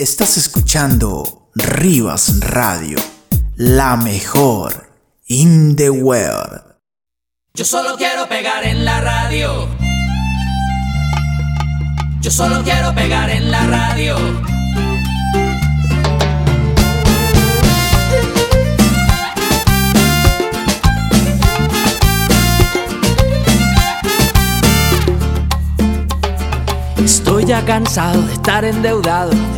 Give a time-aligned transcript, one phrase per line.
[0.00, 2.98] Estás escuchando Rivas Radio,
[3.56, 4.92] la mejor
[5.26, 6.62] in the world.
[7.54, 9.66] Yo solo quiero pegar en la radio.
[12.20, 14.16] Yo solo quiero pegar en la radio.
[27.04, 29.57] Estoy ya cansado de estar endeudado, de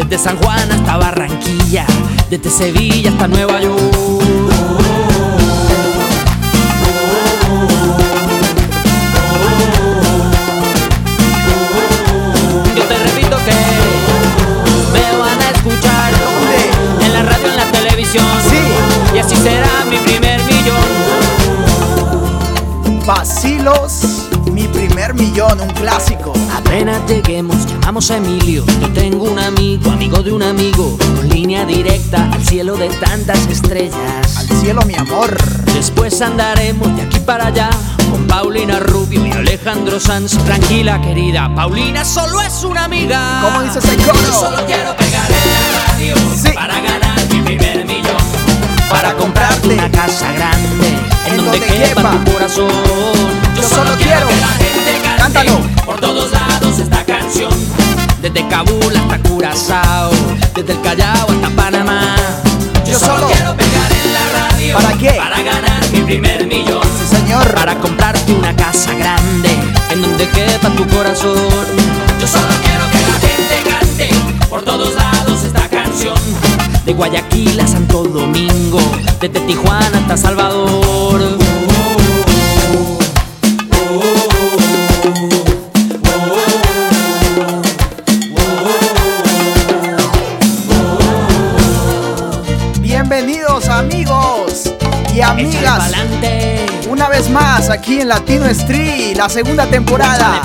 [0.00, 1.84] Desde San Juan hasta Barranquilla,
[2.30, 3.78] desde Sevilla hasta Nueva York.
[12.74, 13.52] Yo te repito que
[14.94, 16.12] me van a escuchar
[17.04, 18.24] en la radio, en la televisión.
[19.14, 20.80] Y así será mi primer millón.
[23.06, 24.19] Vacilos,
[25.54, 26.32] millón, un clásico.
[26.56, 28.64] Apenas lleguemos, llamamos a Emilio.
[28.80, 33.46] Yo tengo un amigo, amigo de un amigo, con línea directa al cielo de tantas
[33.46, 34.36] estrellas.
[34.36, 35.36] Al cielo, mi amor.
[35.74, 37.70] Después andaremos de aquí para allá
[38.10, 40.36] con Paulina Rubio y Alejandro Sanz.
[40.44, 43.40] Tranquila, querida, Paulina solo es una amiga.
[43.42, 44.18] ¿Cómo dice ese coro?
[44.26, 46.50] Yo solo quiero pegar en la radio Sí.
[46.54, 48.16] para ganar mi primer millón.
[48.90, 52.68] Para comprarte una casa grande en, En donde, donde quepa tu corazón.
[52.68, 54.26] Yo, Yo solo quiero.
[54.28, 55.00] que la gente
[55.32, 55.60] Cántalo.
[55.86, 57.50] por todos lados esta canción.
[58.20, 60.10] Desde Kabul hasta Curazao,
[60.54, 62.16] desde el Callao hasta Panamá.
[62.84, 63.26] Yo, Yo solo solo.
[63.28, 64.74] quiero pegar en la radio.
[64.74, 65.10] ¿Para qué?
[65.12, 66.82] Para ganar mi primer millón.
[66.98, 67.54] Sí, señor.
[67.54, 69.50] Para comprarte una casa grande
[69.90, 71.36] en donde quepa tu corazón.
[72.20, 76.18] Yo solo quiero que la gente cante por todos lados esta canción.
[76.84, 78.80] De Guayaquil a Santo Domingo,
[79.20, 81.38] desde Tijuana hasta Salvador.
[95.30, 95.92] Amigas.
[96.88, 100.42] Una vez más aquí en Latino Street, la segunda temporada.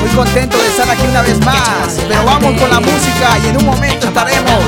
[0.00, 1.98] Muy contento de estar aquí una vez más.
[2.08, 4.64] Pero vamos con la música y en un momento estaremos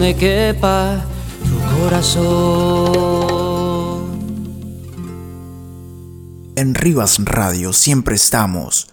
[0.00, 0.96] donde quepa
[1.46, 3.20] tu corazón.
[6.56, 8.88] en Rivas Radio siempre estamos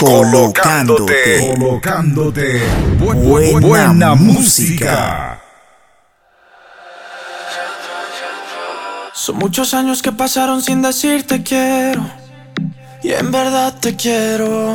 [0.00, 1.54] colocándote.
[1.56, 2.60] Colocándote.
[2.98, 4.34] Bu- bu- Buena buena música.
[4.34, 5.40] música.
[9.14, 12.04] Son muchos años que pasaron sin decirte quiero.
[13.04, 14.74] Y en verdad te quiero.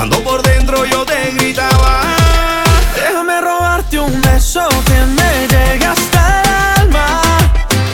[0.00, 2.00] Cuando por dentro yo te gritaba
[2.94, 7.20] Déjame robarte un beso que me llega hasta el alma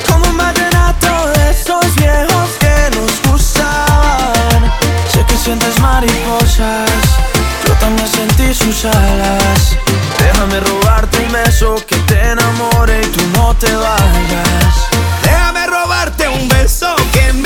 [0.08, 4.72] Como un vallenato de esos viejos que nos gustaban.
[5.12, 6.88] Sé que sientes mariposas
[7.66, 9.76] Yo también sentí sus alas.
[10.16, 14.74] Déjame robarte un beso que te enamore y tú no te vayas.
[15.24, 17.45] Déjame robarte un beso que me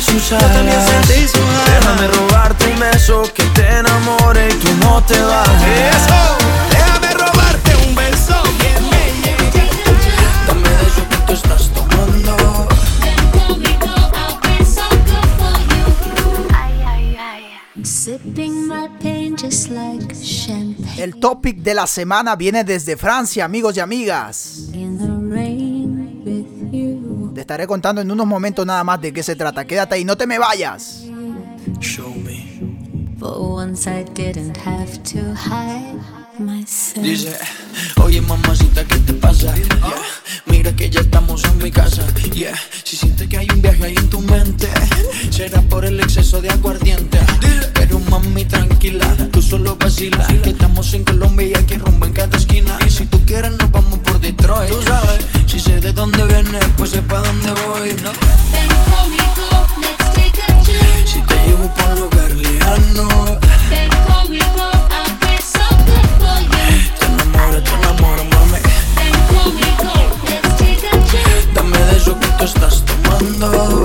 [0.00, 0.52] Sentí sus alas.
[0.52, 1.80] también sentí sus alas.
[1.80, 5.96] Déjame robarte un beso que te enamore y tú no te vayas.
[5.96, 6.36] Eso,
[6.70, 9.70] déjame robarte un beso que me llegue.
[10.46, 11.88] Dame de eso que tú estás tomando.
[20.96, 24.67] El topic de la semana viene desde Francia, amigos y amigas.
[27.48, 29.64] Estaré contando en unos momentos nada más de qué se trata.
[29.64, 31.04] Quédate ahí, no te me vayas.
[31.80, 32.44] Show me.
[33.18, 35.98] For once I didn't have to hide
[36.38, 37.02] myself.
[37.02, 37.34] Dice,
[38.04, 39.54] oye mamacita, ¿qué te pasa?
[39.54, 39.94] Yeah.
[40.44, 42.02] Mira que ya estamos en mi casa.
[42.34, 42.54] Yeah.
[42.84, 44.68] Si sientes que hay un viaje ahí en tu mente,
[45.30, 47.18] será por el exceso de aguardiente.
[47.40, 47.77] Pero
[48.10, 50.26] mami, tranquila, tú solo vacila.
[50.42, 52.78] Que estamos en Colombia y aquí rumbo en cada esquina.
[52.86, 54.70] Y si tú quieres, nos vamos por Detroit.
[54.70, 57.90] Tú sabes, si sé de dónde vienes, pues sé pa' dónde voy.
[58.02, 58.10] ¿no?
[58.52, 61.06] Ven conmigo, let's take a trip.
[61.06, 63.08] Si te llevo por un lugar lejano,
[63.70, 66.48] Ven conmigo, I'll be so good for you.
[66.98, 68.60] te enamoro, te enamoro, mami.
[68.96, 69.92] Ven conmigo,
[70.24, 71.54] let's take a trip.
[71.54, 73.84] Dame de eso que tú estás tomando.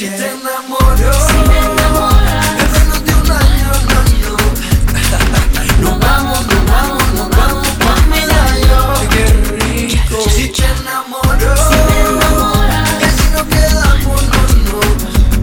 [0.00, 4.34] Si te enamoro, Si me enamoras, en menos de un año, no, no.
[5.90, 8.94] Nos vamos, nos vamos, nos vamos pa' Medallo.
[8.98, 9.24] Ay, qué
[9.60, 10.16] rico.
[10.30, 12.88] Si te enamoro, si me enamoras.
[12.98, 14.80] y así nos quedamos, no, no.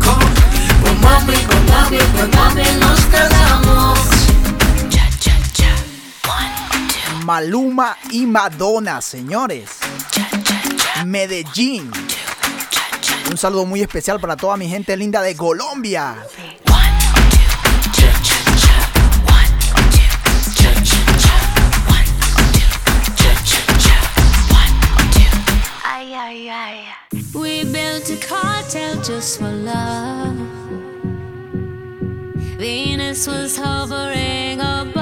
[0.04, 0.34] Con-
[0.82, 4.00] Pues mami, pues mami, pues mami, nos quedamos.
[4.90, 5.72] Cha cha cha.
[6.34, 9.70] One, two, Maluma y Madonna, señores.
[10.10, 10.62] cha cha
[10.96, 11.06] cha.
[11.06, 11.92] Medellín.
[13.30, 16.16] Un saludo muy especial para toda mi gente linda de Colombia.
[27.34, 30.36] We built a cartel just for love.
[32.58, 34.97] Venus was hovering above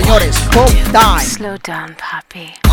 [0.00, 0.36] señores.
[0.52, 0.68] Pop.
[1.22, 2.65] Slow down, Poppy.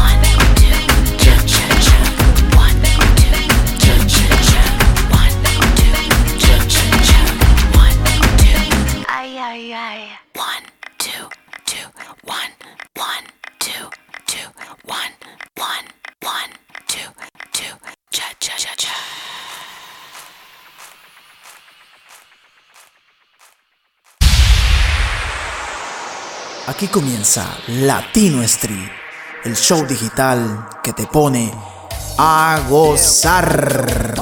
[26.87, 28.89] Comienza Latino Street,
[29.43, 31.53] el show digital que te pone
[32.17, 34.13] a gozar.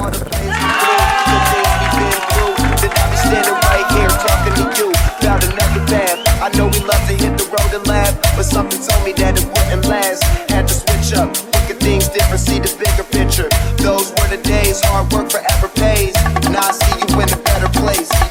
[15.02, 16.14] Hard work forever pays.
[16.50, 18.31] Now I see you in a better place.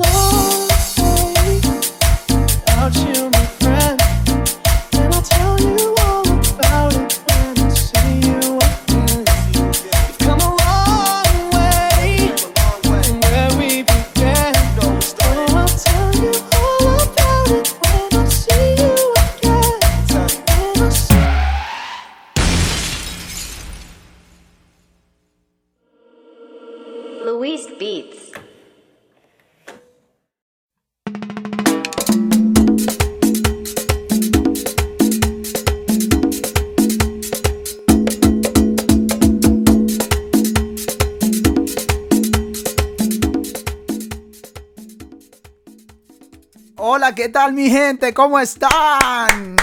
[47.31, 48.13] Tal mi gente?
[48.13, 49.57] ¿Cómo están?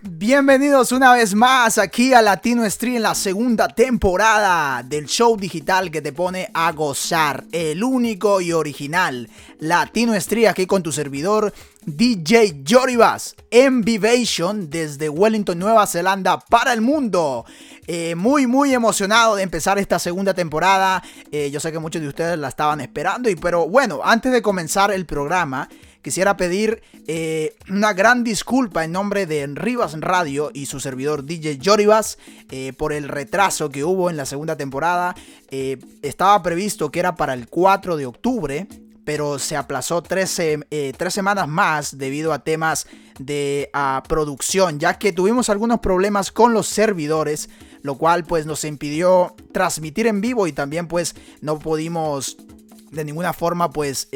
[0.00, 5.90] Bienvenidos una vez más aquí a Latino Street en la segunda temporada del show digital
[5.90, 7.44] que te pone a gozar.
[7.52, 11.52] El único y original Latino Street aquí con tu servidor
[11.86, 17.44] DJ Yoribas en Vivation desde Wellington, Nueva Zelanda para el mundo.
[17.86, 21.02] Eh, muy, muy emocionado de empezar esta segunda temporada.
[21.30, 23.30] Eh, yo sé que muchos de ustedes la estaban esperando.
[23.30, 25.68] Y, pero bueno, antes de comenzar el programa,
[26.02, 31.58] quisiera pedir eh, una gran disculpa en nombre de Rivas Radio y su servidor DJ
[31.58, 32.18] Yoribas
[32.50, 35.14] eh, por el retraso que hubo en la segunda temporada.
[35.50, 38.66] Eh, estaba previsto que era para el 4 de octubre,
[39.04, 42.86] pero se aplazó 13, eh, tres semanas más debido a temas
[43.18, 43.70] de
[44.06, 47.48] producción, ya que tuvimos algunos problemas con los servidores,
[47.82, 52.36] lo cual pues nos impidió transmitir en vivo y también pues no pudimos
[52.92, 54.08] de ninguna forma pues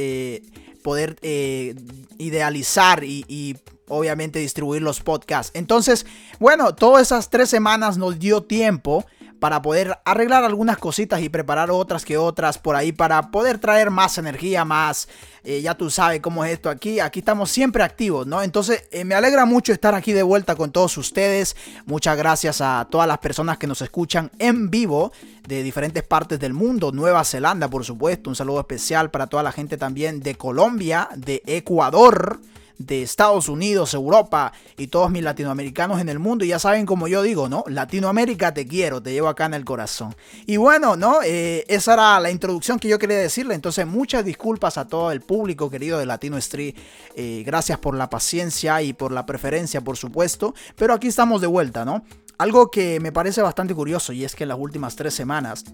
[0.83, 1.75] poder eh,
[2.19, 3.57] idealizar y, y
[3.89, 5.53] obviamente distribuir los podcasts.
[5.55, 6.07] Entonces,
[6.39, 9.05] bueno, todas esas tres semanas nos dio tiempo
[9.43, 13.91] para poder arreglar algunas cositas y preparar otras que otras por ahí para poder traer
[13.91, 15.09] más energía, más,
[15.43, 18.41] eh, ya tú sabes cómo es esto aquí, aquí estamos siempre activos, ¿no?
[18.41, 21.57] Entonces eh, me alegra mucho estar aquí de vuelta con todos ustedes,
[21.87, 25.11] muchas gracias a todas las personas que nos escuchan en vivo
[25.49, 29.51] de diferentes partes del mundo, Nueva Zelanda por supuesto, un saludo especial para toda la
[29.51, 32.39] gente también de Colombia, de Ecuador,
[32.79, 36.45] de Estados Unidos, Europa y todos mis latinoamericanos en el mundo.
[36.45, 37.65] Y ya saben como yo digo, ¿no?
[37.67, 40.15] Latinoamérica te quiero, te llevo acá en el corazón.
[40.47, 41.23] Y bueno, ¿no?
[41.25, 43.55] Eh, esa era la introducción que yo quería decirle.
[43.55, 46.75] Entonces, muchas disculpas a todo el público querido de Latino Street.
[47.17, 50.55] Eh, gracias por la paciencia y por la preferencia, por supuesto.
[50.77, 52.05] Pero aquí estamos de vuelta, ¿no?
[52.39, 55.65] Algo que me parece bastante curioso y es que en las últimas tres semanas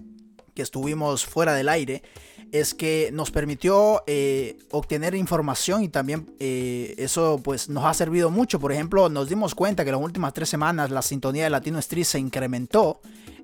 [0.53, 2.03] que estuvimos fuera del aire,
[2.51, 8.29] es que nos permitió eh, obtener información y también eh, eso pues nos ha servido
[8.29, 8.59] mucho.
[8.59, 11.79] Por ejemplo, nos dimos cuenta que en las últimas tres semanas la sintonía de Latino
[11.79, 13.01] Street se incrementó.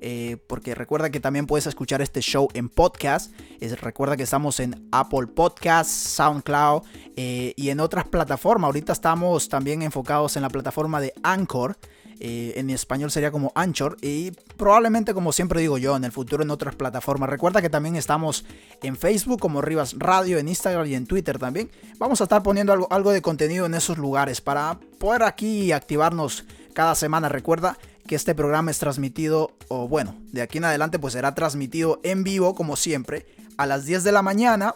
[0.08, 3.32] Eh, porque recuerda que también puedes escuchar este show en podcast.
[3.60, 6.84] Es- recuerda que estamos en Apple Podcasts, SoundCloud
[7.16, 8.68] eh, y en otras plataformas.
[8.68, 11.76] Ahorita estamos también enfocados en la plataforma de Anchor.
[12.20, 16.44] eh, en español sería como Anchor y probablemente como siempre digo yo en el futuro
[16.44, 18.46] en otras plataformas recuerda que también estamos
[18.82, 22.88] en Facebook como Rivas Radio en Instagram y en Twitter también vamos a estar poniendo
[22.90, 28.36] algo de contenido en esos lugares para poder aquí activarnos cada semana recuerda que este
[28.36, 32.76] programa es transmitido o bueno de aquí en adelante pues será transmitido en vivo como
[32.76, 33.26] siempre
[33.58, 34.76] a las 10 de la mañana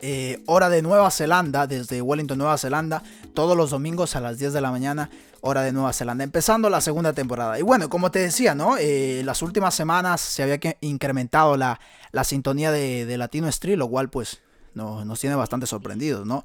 [0.00, 4.52] eh, hora de Nueva Zelanda, desde Wellington, Nueva Zelanda, todos los domingos a las 10
[4.52, 5.08] de la mañana,
[5.40, 7.58] hora de Nueva Zelanda, empezando la segunda temporada.
[7.58, 8.76] Y bueno, como te decía, ¿no?
[8.76, 11.80] Eh, las últimas semanas se había incrementado la,
[12.12, 14.42] la sintonía de, de Latino Street, lo cual pues
[14.74, 16.44] no- nos tiene bastante sorprendidos, ¿no?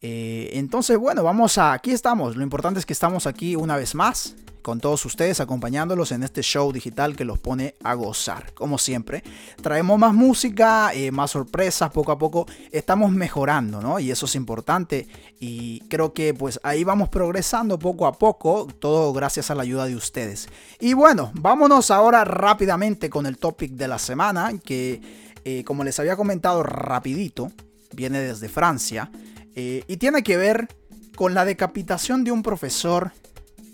[0.00, 2.36] Eh, entonces, bueno, vamos a, aquí estamos.
[2.36, 4.36] Lo importante es que estamos aquí una vez más
[4.66, 8.52] con todos ustedes, acompañándolos en este show digital que los pone a gozar.
[8.52, 9.22] Como siempre,
[9.62, 14.00] traemos más música, eh, más sorpresas, poco a poco estamos mejorando, ¿no?
[14.00, 15.06] Y eso es importante
[15.38, 19.86] y creo que pues ahí vamos progresando poco a poco, todo gracias a la ayuda
[19.86, 20.48] de ustedes.
[20.80, 25.00] Y bueno, vámonos ahora rápidamente con el topic de la semana, que
[25.44, 27.52] eh, como les había comentado rapidito,
[27.92, 29.12] viene desde Francia
[29.56, 30.68] eh, y tiene que ver
[31.16, 33.12] con la decapitación de un profesor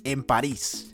[0.05, 0.93] en París.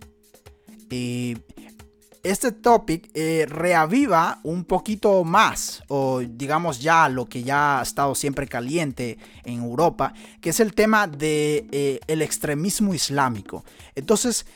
[2.23, 8.15] este topic eh, reaviva un poquito más, o digamos ya lo que ya ha estado
[8.15, 13.65] siempre caliente en Europa, que es el tema del de, extremismo islámico.
[13.95, 14.47] Entonces,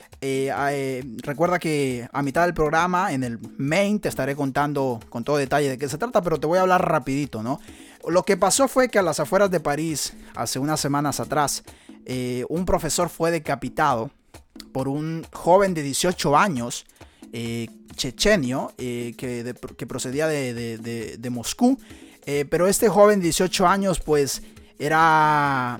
[1.22, 5.68] recuerda que a mitad del programa, en el main, te estaré contando con todo detalle
[5.68, 7.60] de qué se trata, pero te voy a hablar rapidito, ¿no?
[8.08, 11.62] Lo que pasó fue que a las afueras de París, hace unas semanas atrás,
[12.04, 14.10] eh, un profesor fue decapitado
[14.72, 16.84] por un joven de 18 años,
[17.32, 21.78] eh, chechenio, eh, que, procedía de, Moscú.
[22.50, 24.42] pero este joven de 18 años, pues,
[24.78, 25.78] era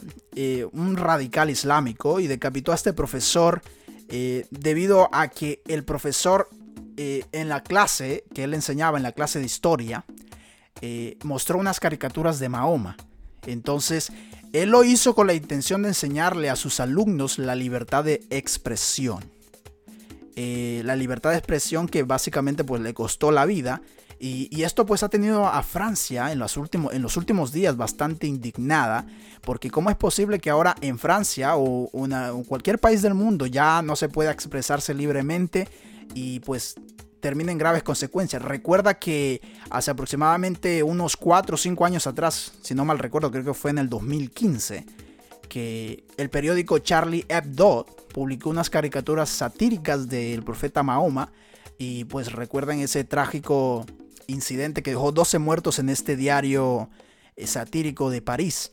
[0.73, 3.63] un radical islámico y decapitó a este profesor
[4.51, 6.49] debido a que el profesor
[6.97, 10.05] en la clase que él enseñaba, en la clase de historia,
[10.83, 12.97] eh, mostró unas caricaturas de Mahoma.
[13.47, 14.13] Entonces,
[14.53, 19.25] él lo hizo con la intención de enseñarle a sus alumnos la libertad de expresión.
[20.35, 23.81] Eh, la libertad de expresión que básicamente pues le costó la vida.
[24.19, 29.07] Y, esto pues ha tenido a Francia en los, últimos, días bastante indignada.
[29.41, 33.83] Porque cómo es posible que ahora en Francia o, o cualquier país del mundo ya
[33.83, 35.69] no se pueda expresarse libremente
[36.15, 36.77] y pues
[37.23, 38.43] termina en graves consecuencias.
[38.43, 43.45] Recuerda que hace aproximadamente unos 4 o 5 años atrás, si no mal recuerdo, creo
[43.45, 44.85] que fue en el 2015,
[45.49, 51.31] que el periódico Charlie Hebdo publicó unas caricaturas satíricas del profeta Mahoma
[51.79, 53.87] y pues recuerdan ese trágico
[54.27, 56.91] incidente que dejó 12 muertos en este diario
[57.37, 58.73] eh, satírico de París.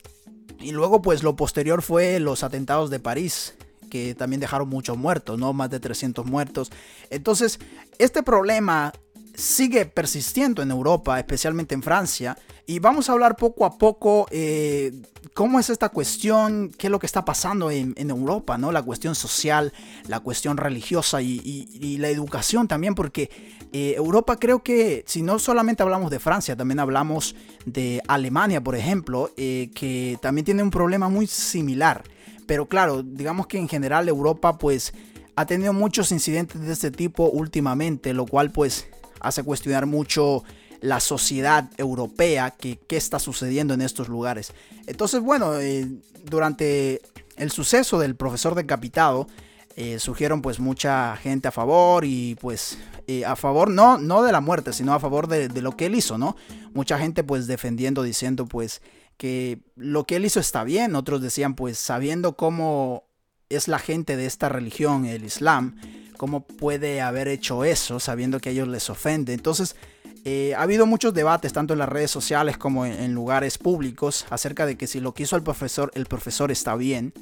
[0.58, 3.54] Y luego pues lo posterior fue los atentados de París
[3.90, 5.52] que también dejaron muchos muertos, ¿no?
[5.52, 6.70] Más de 300 muertos.
[7.10, 7.58] Entonces,
[7.98, 8.92] este problema
[9.34, 12.36] sigue persistiendo en Europa, especialmente en Francia.
[12.66, 14.92] Y vamos a hablar poco a poco eh,
[15.34, 18.70] cómo es esta cuestión, qué es lo que está pasando en, Europa, ¿no?
[18.70, 19.72] La cuestión social,
[20.06, 23.28] la cuestión religiosa y, la educación también, porque
[23.72, 27.34] eh, Europa creo que, si no solamente hablamos de Francia, también hablamos
[27.66, 32.04] de Alemania, por ejemplo, eh, que también tiene un problema muy similar.
[32.50, 34.92] Pero claro, digamos que en general Europa pues
[35.36, 38.88] ha tenido muchos incidentes de este tipo últimamente, lo cual pues
[39.20, 40.42] hace cuestionar mucho
[40.80, 44.52] la sociedad europea, que qué está sucediendo en estos lugares.
[44.88, 45.86] Entonces, bueno, eh,
[46.24, 47.00] durante
[47.36, 49.28] el suceso del profesor decapitado,
[49.76, 54.32] eh, surgieron pues mucha gente a favor y pues eh, a favor no, no de
[54.32, 56.34] la muerte, sino a favor de, de, lo que él hizo, ¿no?
[56.74, 58.82] Mucha gente pues defendiendo, diciendo pues
[59.20, 60.96] que lo que él hizo está bien.
[60.96, 63.04] Otros decían, pues sabiendo cómo
[63.50, 65.76] es la gente de esta religión, el Islam,
[66.16, 69.34] cómo puede haber hecho eso sabiendo que a ellos les ofende.
[69.34, 69.76] Entonces,
[70.24, 74.64] eh, ha habido muchos debates, tanto en las redes sociales como en, lugares públicos, acerca
[74.64, 77.12] de que si lo que hizo el profesor, el profesor está bien,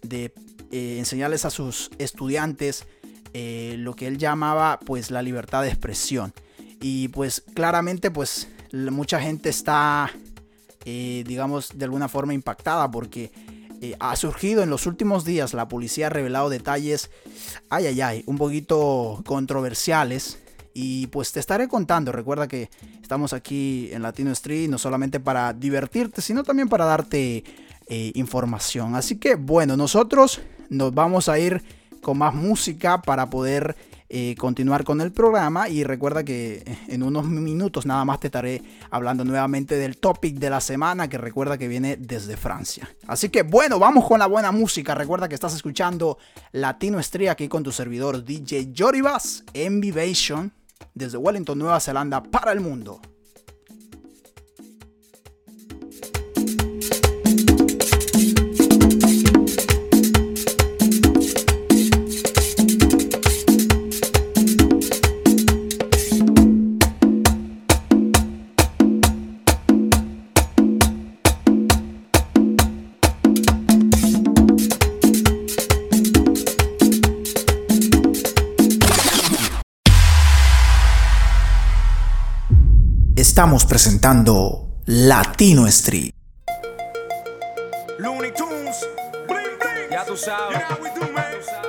[0.00, 0.32] de
[0.70, 2.86] eh, enseñarles a sus estudiantes
[3.34, 6.32] eh, lo que él llamaba pues la libertad de expresión.
[6.80, 10.10] Y pues claramente pues mucha gente está
[10.84, 13.30] eh, digamos, de alguna forma impactada porque
[13.80, 17.10] eh, ha surgido en los últimos días, la policía ha revelado detalles,
[17.68, 20.38] ay, ay, ay, un poquito controversiales.
[20.74, 22.70] Y pues te estaré contando, recuerda que
[23.02, 27.44] estamos aquí en Latino Street no solamente para divertirte, sino también para darte
[27.88, 28.94] eh, información.
[28.94, 30.40] Así que bueno, nosotros
[30.70, 31.62] nos vamos a ir
[32.00, 33.76] con más música para poder
[34.14, 38.62] eh, continuar con el programa y recuerda que en unos minutos nada más te estaré
[38.90, 42.94] hablando nuevamente del topic de la semana que recuerda que viene desde Francia.
[43.06, 44.94] Así que bueno, vamos con la buena música.
[44.94, 46.18] Recuerda que estás escuchando
[46.52, 50.52] Latino Estrella aquí con tu servidor DJ Joribas en Vivation
[50.92, 53.00] desde Wellington, Nueva Zelanda para el mundo.
[83.32, 86.12] estamos presentando Latino Street.
[87.98, 88.86] Looney Tunes,
[89.26, 91.24] Bling Bling, ya tú sabes, we do, man.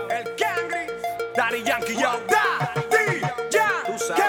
[0.10, 0.91] el Cangri,
[1.38, 4.26] Daddy Yankee, yo, da, di, ya, tú sabes.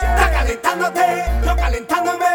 [0.00, 2.26] Está calentándote, yo calentándome,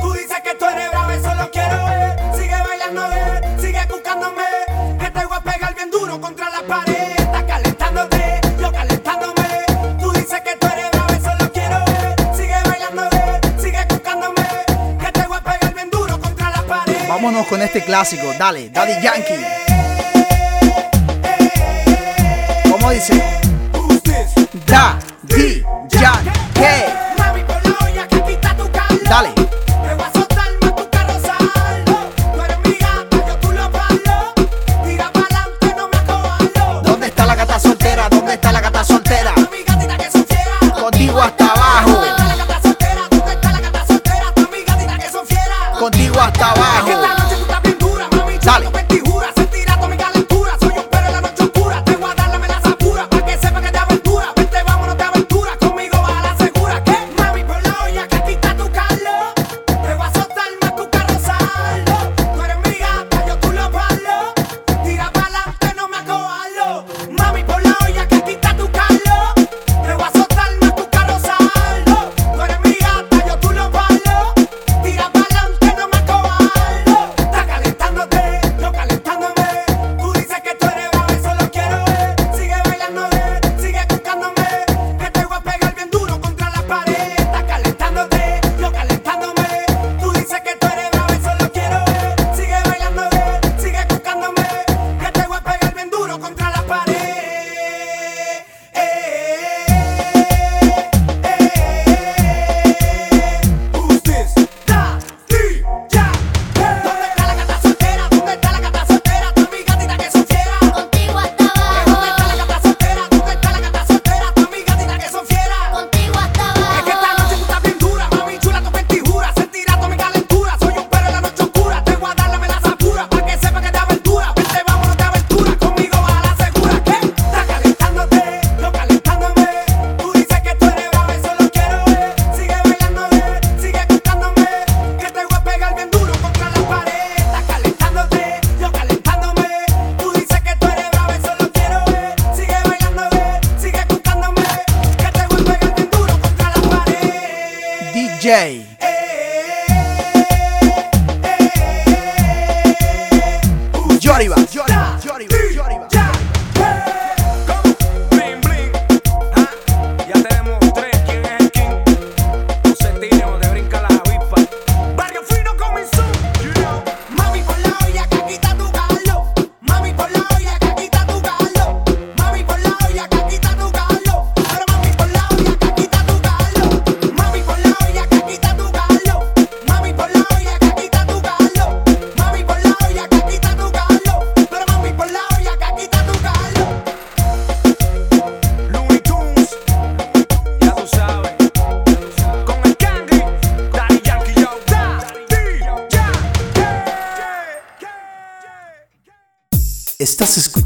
[0.00, 4.42] tú dices que tú eres bravo, eso lo quiero ver, sigue bailando, eh, sigue buscándome,
[4.98, 7.21] que te voy a pegar bien duro contra la pared.
[17.22, 18.32] vámonos con este clásico.
[18.36, 19.46] Dale, Daddy Yankee.
[22.68, 23.22] ¿Cómo dice?
[24.66, 24.98] Da.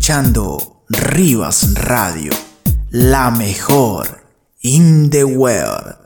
[0.07, 2.31] escuchando Rivas Radio,
[2.90, 4.23] la mejor
[4.61, 5.97] in the world.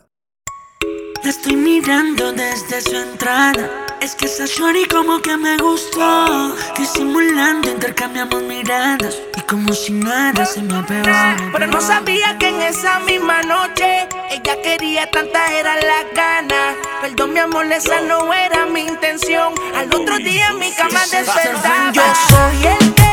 [1.23, 3.69] La estoy mirando desde su entrada.
[4.01, 6.57] Es que esa shorty como que me gustó.
[6.79, 9.19] Disimulando, intercambiamos miradas.
[9.37, 11.13] Y como si nada se me apegó.
[11.53, 16.77] Pero no sabía que en esa misma noche ella quería tantas eran las ganas.
[17.03, 19.53] Perdón, mi amor, esa no era mi intención.
[19.77, 21.93] Al otro día mi cama despertaba.
[21.93, 23.10] Yo soy el que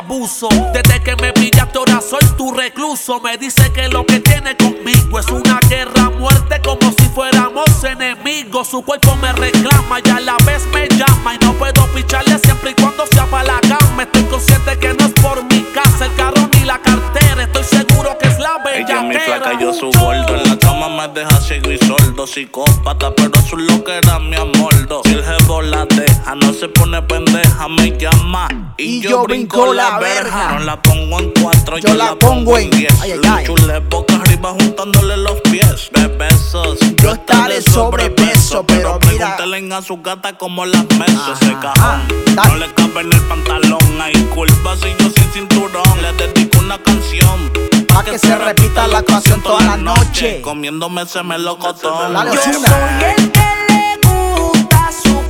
[0.00, 0.48] abuso.
[0.72, 3.20] Desde que me pillaste ahora soy tu recluso.
[3.20, 8.68] Me dice que lo que tiene conmigo es una guerra muerte como si fuéramos enemigos.
[8.68, 11.34] Su cuerpo me reclama y a la vez me llama.
[11.34, 14.02] Y no puedo picharle siempre y cuando sea para la cama.
[14.02, 17.42] Estoy consciente que no es por mi casa, el carro ni la cartera.
[17.42, 18.86] Estoy seguro que es la bella.
[18.86, 20.34] Ella mi placa, yo su gordo.
[20.34, 22.26] En la cama me deja ciego y sordo.
[22.26, 24.70] Psicópata, pero su loquera mi amor.
[25.04, 25.86] Si el la
[26.20, 28.48] pendeja, no se pone pendeja, me llama.
[28.76, 30.52] Y, yo, yo, brinco la verja.
[30.52, 32.92] No la pongo en cuatro, yo, la pongo en diez.
[33.00, 33.46] Ay, ay.
[33.46, 35.90] Chule boca arriba juntándole los pies.
[35.92, 38.64] De besos, yo estaré sobrepeso.
[38.66, 39.36] Pero, pero mira.
[39.36, 41.40] pregúntelen a su gata como las mesas.
[41.40, 44.00] Ese cajón, no le cabe en el pantalón.
[44.00, 46.02] Hay culpa si yo sin cinturón.
[46.02, 47.50] Le dedico una canción.
[47.88, 50.00] Pa' que, se repita la canción toda la noche.
[50.04, 50.40] noche.
[50.42, 52.14] Comiéndome ese melocotón.
[52.14, 52.52] Yo soy
[53.16, 55.20] el que le gusta su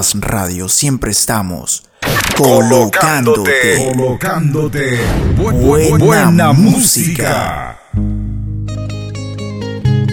[0.00, 1.82] Radio siempre estamos
[2.34, 4.98] colocándote, colocándote
[5.36, 7.78] buena, buena música.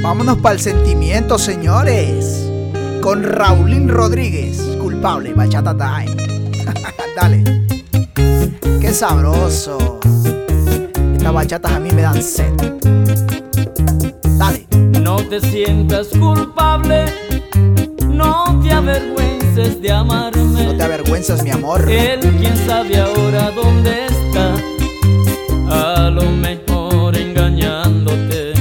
[0.03, 2.49] Vámonos para el sentimiento, señores.
[3.01, 6.17] Con Raulín Rodríguez, culpable, bachata time.
[7.15, 7.43] Dale.
[8.81, 10.01] Qué sabroso.
[11.15, 12.51] Estas bachatas a mí me dan sed.
[14.37, 14.67] Dale.
[15.01, 17.05] No te sientas culpable,
[18.09, 20.65] no te avergüences veces de amarme.
[20.65, 21.89] No te avergüenzas, mi amor.
[21.89, 24.55] Él quién sabe ahora dónde está.
[25.69, 28.53] A lo mejor engañándote.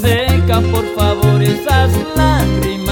[0.00, 2.83] Seca por favor esas lágrimas.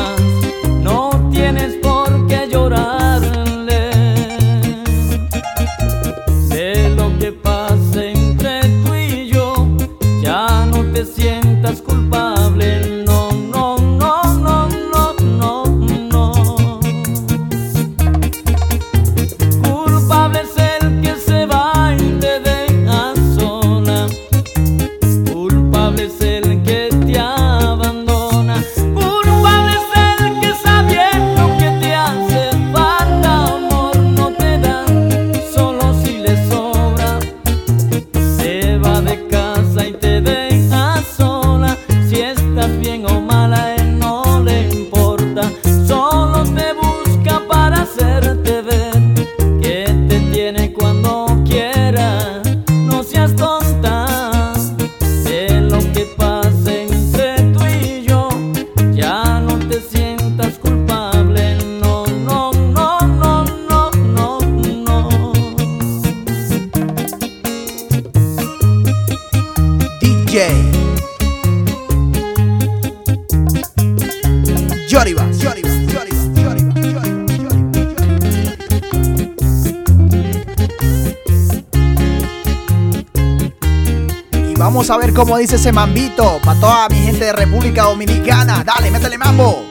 [85.24, 86.40] Cómo dice ese mambito.
[86.44, 88.64] Para toda mi gente de República Dominicana.
[88.64, 89.64] Dale, métele mambo.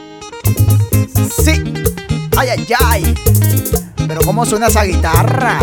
[1.44, 1.62] Sí.
[2.38, 3.16] Ay, ay, ay.
[4.08, 5.60] Pero cómo suena esa guitarra.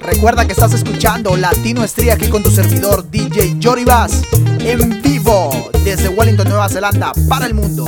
[0.00, 4.22] Recuerda que estás escuchando Latino Estría aquí con tu servidor DJ Jory Bass
[4.60, 5.50] en vivo
[5.84, 7.86] desde Wellington, Nueva Zelanda para el mundo.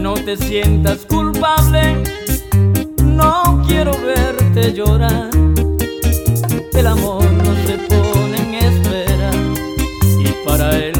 [0.00, 2.02] No te sientas culpable,
[3.04, 5.30] no quiero verte llorar.
[6.72, 7.89] El amor no se
[10.60, 10.99] para él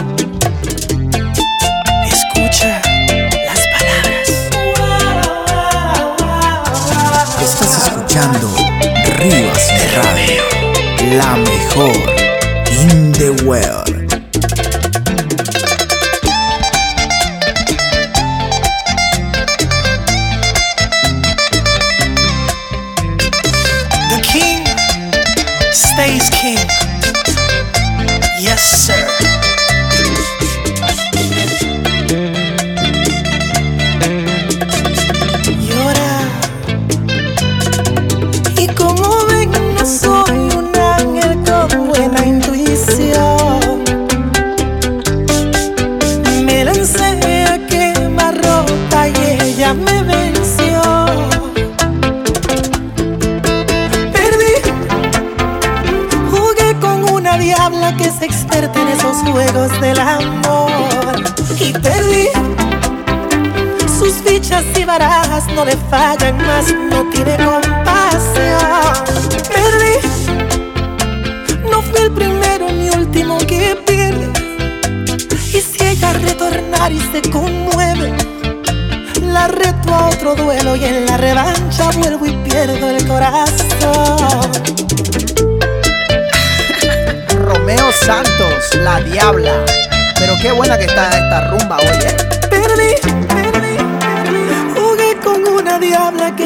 [8.11, 8.53] Escuchando
[9.19, 10.43] Rivas Radio,
[11.15, 11.95] la mejor
[12.69, 13.90] in the world.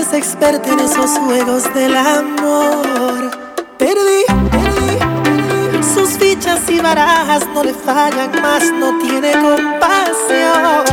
[0.06, 3.32] Diabla que es experta en esos juegos del amor.
[3.78, 5.84] Perdí, perdí.
[5.94, 10.84] Sus fichas y barajas no le fallan más, no tiene compasión.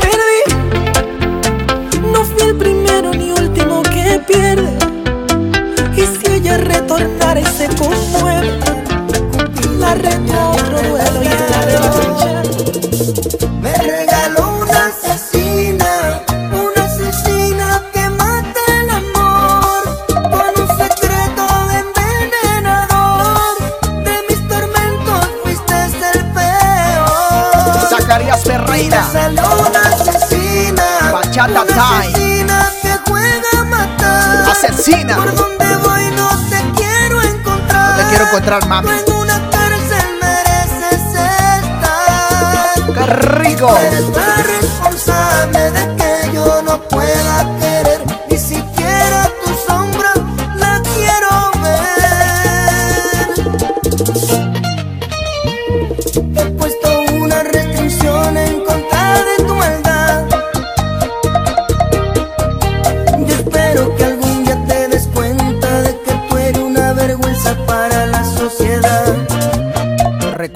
[0.00, 0.42] Perdí,
[2.12, 4.78] no fui el primero ni último que pierde.
[5.96, 8.58] Y si ella retornara y se conmueve,
[9.78, 12.07] la reto otro duelo y la
[31.66, 32.06] Time.
[32.08, 34.50] asesina que juega a matar.
[34.50, 35.16] Asesina.
[35.16, 37.90] Por donde voy no te quiero encontrar.
[37.90, 38.88] No te quiero encontrar, mami.
[38.90, 42.92] En una cárcel mereces estar.
[42.94, 43.76] ¡Qué rico!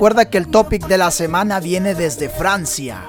[0.03, 3.05] Recuerda que el topic de la semana viene desde Francia.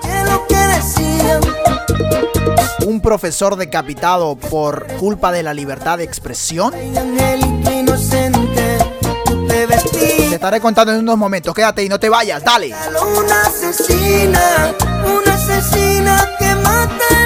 [2.86, 6.72] Un profesor decapitado por culpa de la libertad de expresión.
[9.89, 11.56] Te estaré contando en unos momentos.
[11.56, 12.44] Quédate y no te vayas.
[12.44, 12.76] Dale.
[13.18, 17.22] Una asesina, una asesina que mata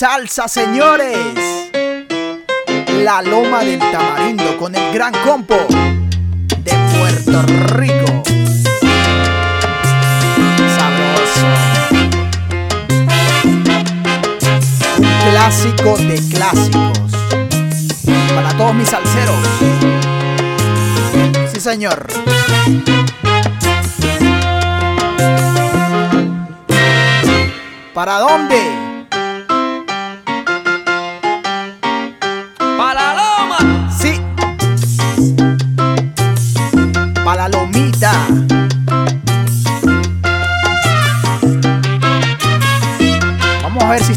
[0.00, 1.14] salsa, señores.
[3.04, 5.58] La loma del tamarindo con el gran compo
[6.64, 7.42] de Puerto
[7.74, 8.22] Rico.
[10.78, 11.46] Sabroso.
[15.30, 16.98] Clásico de clásicos.
[18.34, 19.36] Para todos mis salseros.
[21.52, 22.06] Sí, señor.
[27.92, 28.89] ¿Para dónde?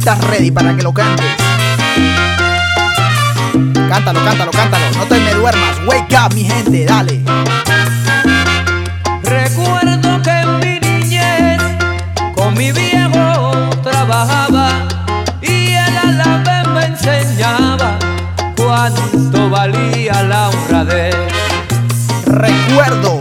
[0.03, 1.25] Estás ready para que lo cantes.
[3.87, 4.85] Cántalo, cántalo, cántalo.
[4.97, 5.77] No te me duermas.
[5.87, 6.83] Wake up, mi gente.
[6.83, 7.21] Dale.
[9.23, 11.61] Recuerdo que en mi niñez
[12.35, 14.71] con mi viejo trabajaba
[15.41, 17.97] y él a la vez me enseñaba
[18.57, 21.15] cuánto valía la honradez.
[22.25, 23.12] Recuerdo.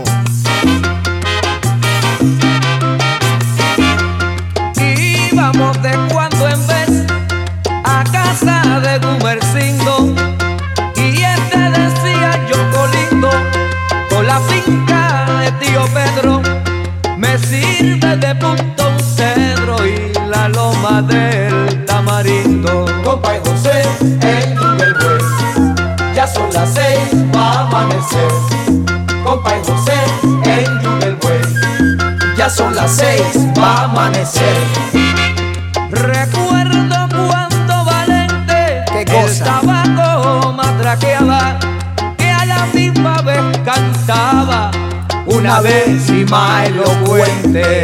[46.29, 47.83] Más elocuente.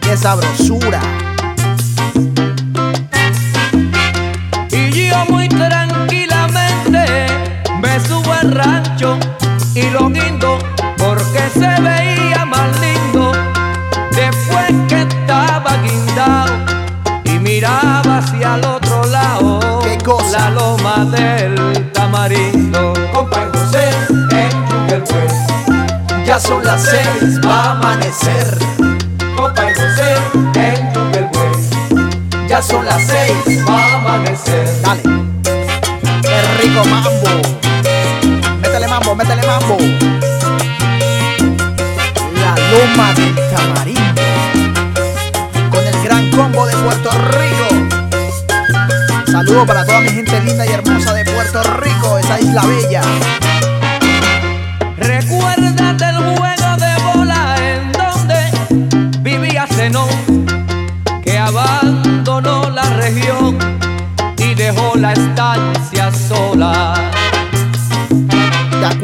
[0.00, 1.15] Qué sabrosura.
[26.36, 28.58] Ya son las seis, va a amanecer.
[29.38, 34.68] Compa y en Yumbelbuey, ya son las seis, va a amanecer.
[34.82, 35.02] Dale.
[36.20, 37.10] Qué rico mambo.
[38.60, 39.78] Métele mambo, métele mambo.
[42.34, 44.22] La loma del tamarindo.
[45.70, 47.68] Con el gran combo de Puerto Rico.
[49.32, 53.00] Saludos para toda mi gente linda y hermosa de Puerto Rico, esa isla bella.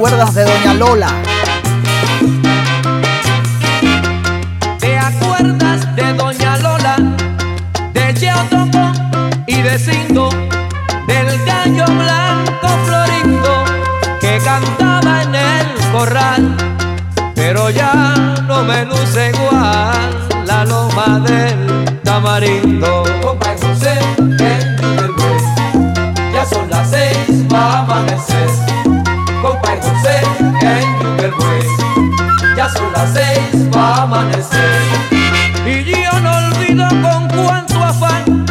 [0.05, 1.09] Acuerdas de Doña Lola?
[4.81, 6.97] ¿Te acuerdas de Doña Lola,
[7.93, 8.93] de Cheo Tocón
[9.47, 10.29] y de Cindo,
[11.07, 13.65] del gallo blanco florindo
[14.21, 16.57] que cantaba en el corral?
[17.37, 23.05] Pero ya no me luce igual la loma del tamarindo.
[32.75, 34.83] Son las seis, va a amanecer.
[35.67, 38.45] Y yo no olvido con cuánto afán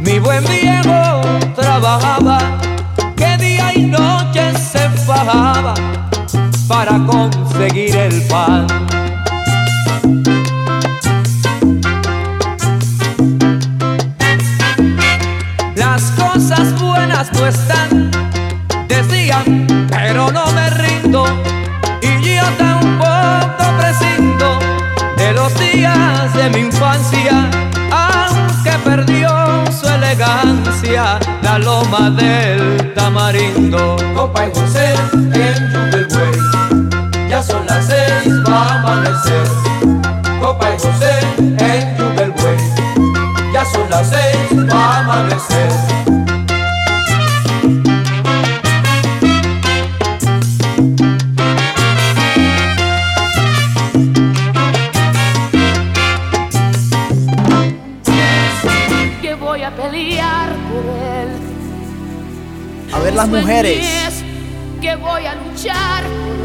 [0.00, 1.20] mi buen viejo
[1.54, 2.38] trabajaba,
[3.16, 5.74] que día y noche se fajaba
[6.66, 8.66] para conseguir el pan.
[31.72, 33.96] Loma del tamarindo.
[34.14, 34.94] Copa y José
[35.46, 37.28] en Jubelway.
[37.30, 39.71] Ya son las seis, va a amanecer.
[63.22, 64.24] Las Su mujeres.
[64.80, 66.02] que voy a luchar.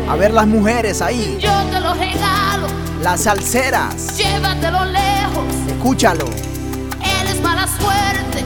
[0.10, 1.38] A ver las mujeres ahí.
[1.42, 2.68] Yo te lo regalo,
[3.02, 4.16] Las salseras.
[4.18, 5.46] llévatelo lejos.
[5.68, 6.26] Escúchalo.
[6.26, 8.46] Él es mala suerte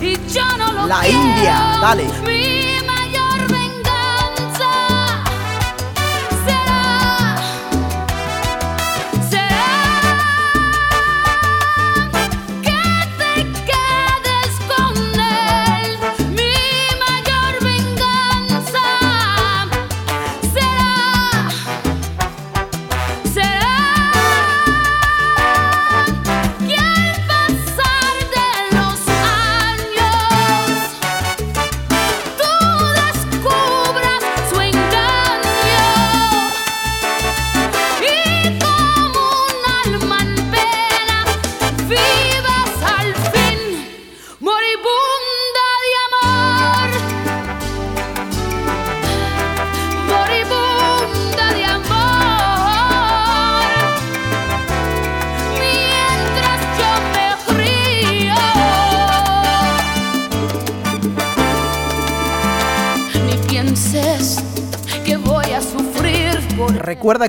[0.00, 1.18] y yo no lo La quiero.
[1.20, 2.04] India, dale.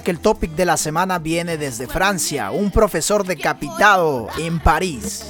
[0.09, 2.49] Que el topic de la semana viene desde Francia.
[2.49, 5.23] Un profesor decapitado en París.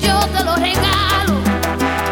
[0.00, 1.34] yo te lo regalo.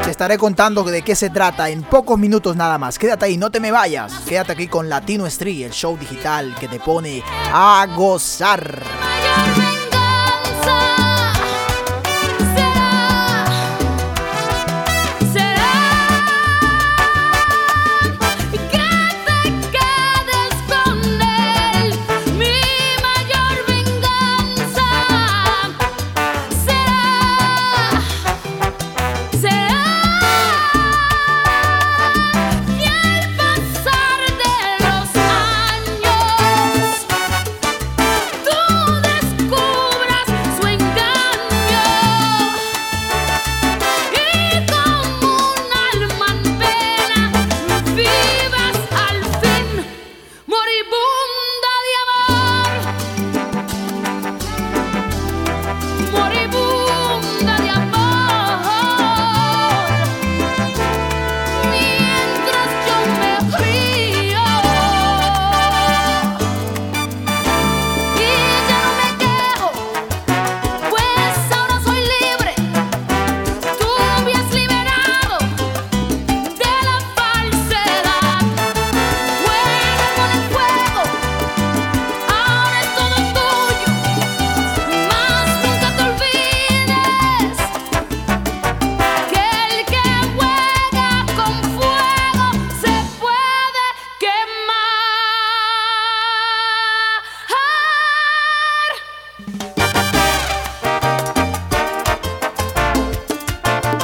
[0.04, 2.98] Te estaré contando de qué se trata en pocos minutos nada más.
[2.98, 4.12] Quédate ahí, no te me vayas.
[4.28, 7.22] Quédate aquí con Latino Street, el show digital que te pone
[7.54, 8.82] a gozar.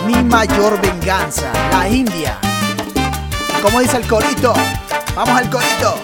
[0.07, 2.39] Mi mayor venganza, la India.
[3.63, 4.53] Como dice el corito,
[5.15, 5.95] vamos al corito.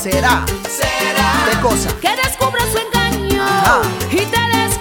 [0.00, 1.88] Será, Será ¿qué cosa?
[2.00, 3.80] que descubras su engaño Ajá.
[4.10, 4.78] y te des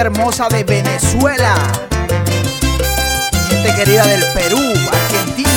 [0.00, 1.54] Hermosa de Venezuela?
[3.48, 4.60] Gente querida del Perú,
[4.92, 5.50] Argentina.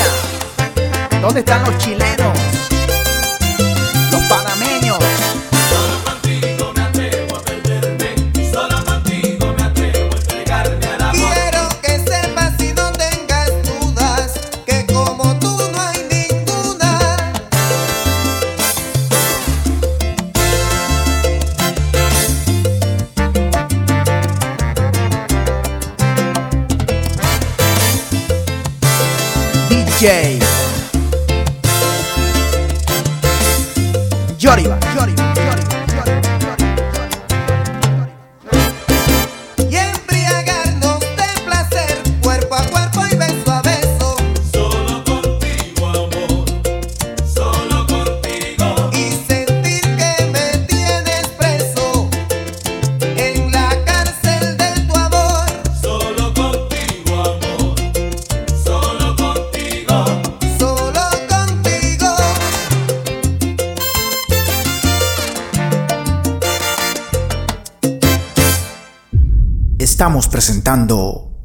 [1.22, 2.49] ¿Dónde están los chilenos?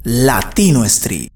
[0.02, 1.30] Latino Street.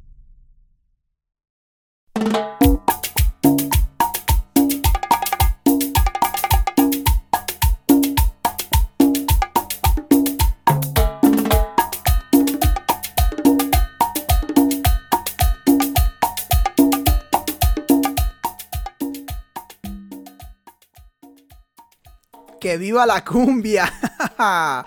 [22.61, 23.91] Que viva la cumbia.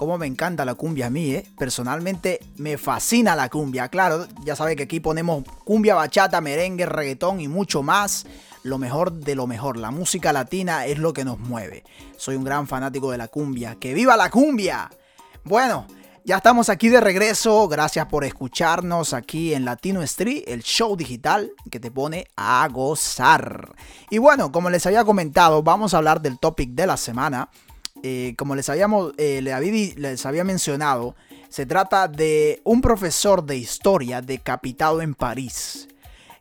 [0.00, 1.46] Cómo me encanta la cumbia a mí, ¿eh?
[1.58, 3.90] Personalmente me fascina la cumbia.
[3.90, 8.24] Claro, ya sabe que aquí ponemos cumbia, bachata, merengue, reggaetón y mucho más.
[8.62, 9.76] Lo mejor de lo mejor.
[9.76, 11.84] La música latina es lo que nos mueve.
[12.16, 13.76] Soy un gran fanático de la cumbia.
[13.78, 14.88] ¡Que viva la cumbia!
[15.44, 15.86] Bueno,
[16.24, 17.68] ya estamos aquí de regreso.
[17.68, 23.74] Gracias por escucharnos aquí en Latino Street, el show digital que te pone a gozar.
[24.08, 27.50] Y bueno, como les había comentado, vamos a hablar del topic de la semana.
[28.02, 31.14] Eh, como les, habíamos, eh, le habí- les había mencionado,
[31.48, 35.88] se trata de un profesor de historia decapitado en París,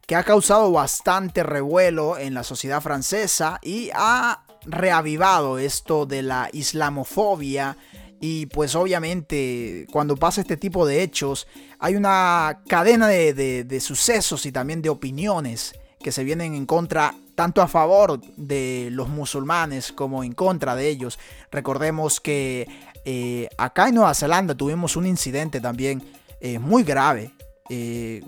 [0.07, 6.49] que ha causado bastante revuelo en la sociedad francesa y ha reavivado esto de la
[6.53, 7.77] islamofobia.
[8.21, 11.47] Y pues obviamente cuando pasa este tipo de hechos
[11.79, 16.65] hay una cadena de, de- de sucesos y también de opiniones que se vienen en
[16.65, 21.17] contra tanto a favor de los musulmanes como en contra de ellos.
[21.53, 22.67] Recordemos que
[23.05, 26.03] eh, acá en Nueva Zelanda tuvimos un incidente también
[26.41, 27.31] eh, muy grave
[27.69, 28.21] eh,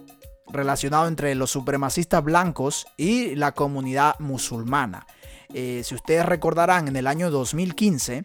[0.48, 5.06] relacionado entre los supremacistas blancos y la comunidad musulmana.
[5.54, 8.24] Si ustedes recordarán, en el año 2015,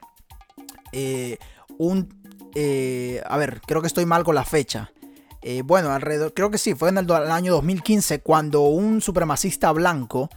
[0.92, 1.38] eh,
[1.78, 2.08] un...
[3.28, 4.92] a ver, creo que estoy mal con la fecha.
[5.64, 10.30] bueno, alrededor, creo que sí, fue en el año 2015 cuando un supremacista blanco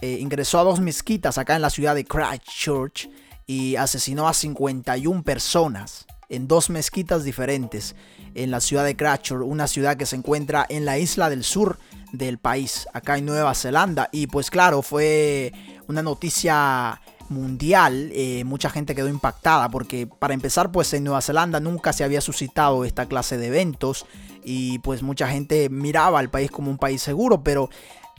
[0.00, 3.10] eh, ingresó a dos mezquitas acá en la ciudad de Christchurch
[3.46, 7.96] y asesinó a 51 personas en dos mezquitas diferentes
[8.34, 11.78] en la ciudad de Christchurch, una ciudad que se encuentra en la isla del sur
[12.12, 14.08] del país, acá en Nueva Zelanda.
[14.12, 15.52] Y pues claro, fue
[15.88, 21.60] una noticia mundial, eh, mucha gente quedó impactada porque para empezar pues en Nueva Zelanda
[21.60, 24.06] nunca se había suscitado esta clase de eventos
[24.44, 27.68] y pues mucha gente miraba al país como un país seguro, pero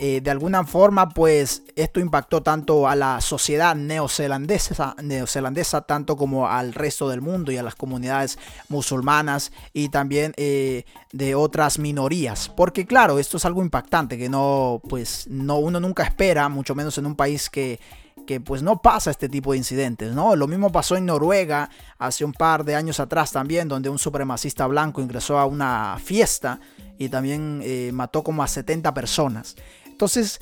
[0.01, 6.47] eh, de alguna forma pues esto impactó tanto a la sociedad neozelandesa, neozelandesa tanto como
[6.47, 8.39] al resto del mundo y a las comunidades
[8.69, 14.81] musulmanas y también eh, de otras minorías porque claro esto es algo impactante que no
[14.87, 17.79] pues no uno nunca espera mucho menos en un país que
[18.25, 20.35] que pues no pasa este tipo de incidentes, ¿no?
[20.35, 24.67] Lo mismo pasó en Noruega hace un par de años atrás también, donde un supremacista
[24.67, 26.59] blanco ingresó a una fiesta
[26.99, 29.55] y también eh, mató como a 70 personas.
[29.99, 30.39] Entonces,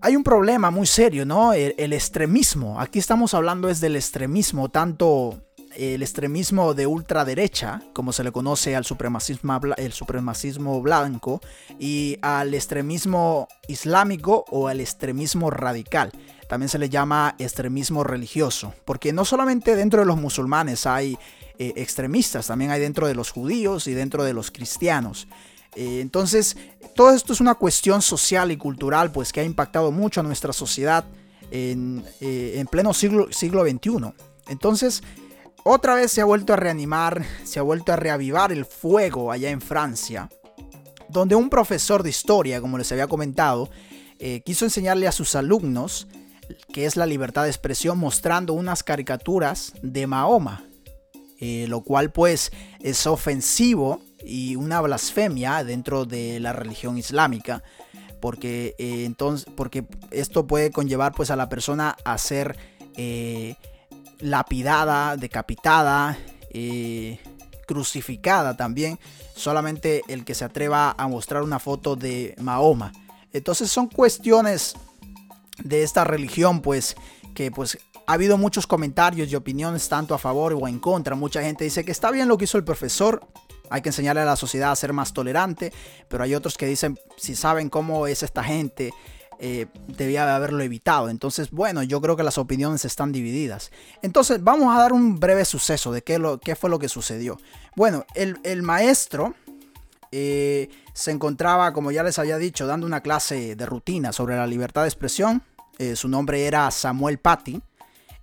[0.00, 1.52] hay un problema muy serio, ¿no?
[1.52, 2.80] El, extremismo.
[2.80, 5.40] Aquí estamos hablando es del extremismo, tanto
[5.76, 11.40] el extremismo de ultraderecha, como se le conoce al supremacismo blanco,
[11.78, 16.10] y al extremismo islámico o al extremismo radical.
[16.48, 21.16] También se le llama extremismo religioso, porque no solamente dentro de los musulmanes hay
[21.60, 25.28] eh, extremistas, también hay dentro de los judíos y dentro de los cristianos.
[25.76, 26.56] Eh, entonces,
[26.94, 30.54] todo esto es una cuestión social y cultural, pues que ha impactado mucho a nuestra
[30.54, 31.04] sociedad
[31.50, 34.14] en, eh, en pleno siglo, XXI.
[34.48, 35.02] Entonces,
[35.64, 39.50] otra vez se ha vuelto a reanimar, se ha vuelto a reavivar el fuego allá
[39.50, 40.30] en Francia,
[41.10, 43.68] donde un profesor de historia, como les había comentado,
[44.18, 46.08] eh, quiso enseñarle a sus alumnos
[46.72, 50.64] que es la libertad de expresión mostrando unas caricaturas de Mahoma,
[51.40, 57.62] lo cual pues es ofensivo y una blasfemia dentro de la religión islámica
[58.20, 62.56] porque eh, entonces porque esto puede conllevar pues a la persona a ser
[62.96, 63.56] eh,
[64.18, 66.18] lapidada decapitada
[66.50, 67.20] eh,
[67.66, 68.98] crucificada también
[69.34, 72.92] solamente el que se atreva a mostrar una foto de Mahoma
[73.32, 74.74] entonces son cuestiones
[75.62, 76.96] de esta religión pues
[77.34, 81.16] que pues ha habido muchos comentarios y opiniones tanto a favor o en contra.
[81.16, 83.20] Mucha gente dice que está bien lo que hizo el profesor,
[83.70, 85.72] hay que enseñarle a la sociedad a ser más tolerante,
[86.08, 88.92] pero hay otros que dicen, si saben cómo es esta gente,
[89.38, 91.10] eh, debía de haberlo evitado.
[91.10, 93.70] Entonces, bueno, yo creo que las opiniones están divididas.
[94.02, 97.38] Entonces, vamos a dar un breve suceso de qué, lo, fue lo que sucedió.
[97.74, 99.34] Bueno, el, maestro
[100.10, 104.46] eh, se encontraba, como ya les había dicho, dando una clase de rutina sobre la
[104.46, 105.42] libertad de expresión.
[105.78, 107.60] Eh, su nombre era Samuel Paty.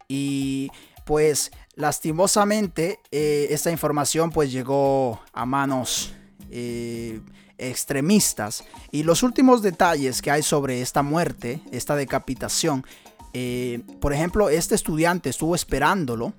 [0.07, 0.71] Y
[1.05, 6.13] pues lastimosamente eh, esta información pues llegó a manos
[6.51, 7.21] eh,
[7.57, 8.63] extremistas.
[8.91, 12.85] Y los últimos detalles que hay sobre esta muerte, esta decapitación,
[13.33, 16.33] eh, por ejemplo, este estudiante estuvo esperándolo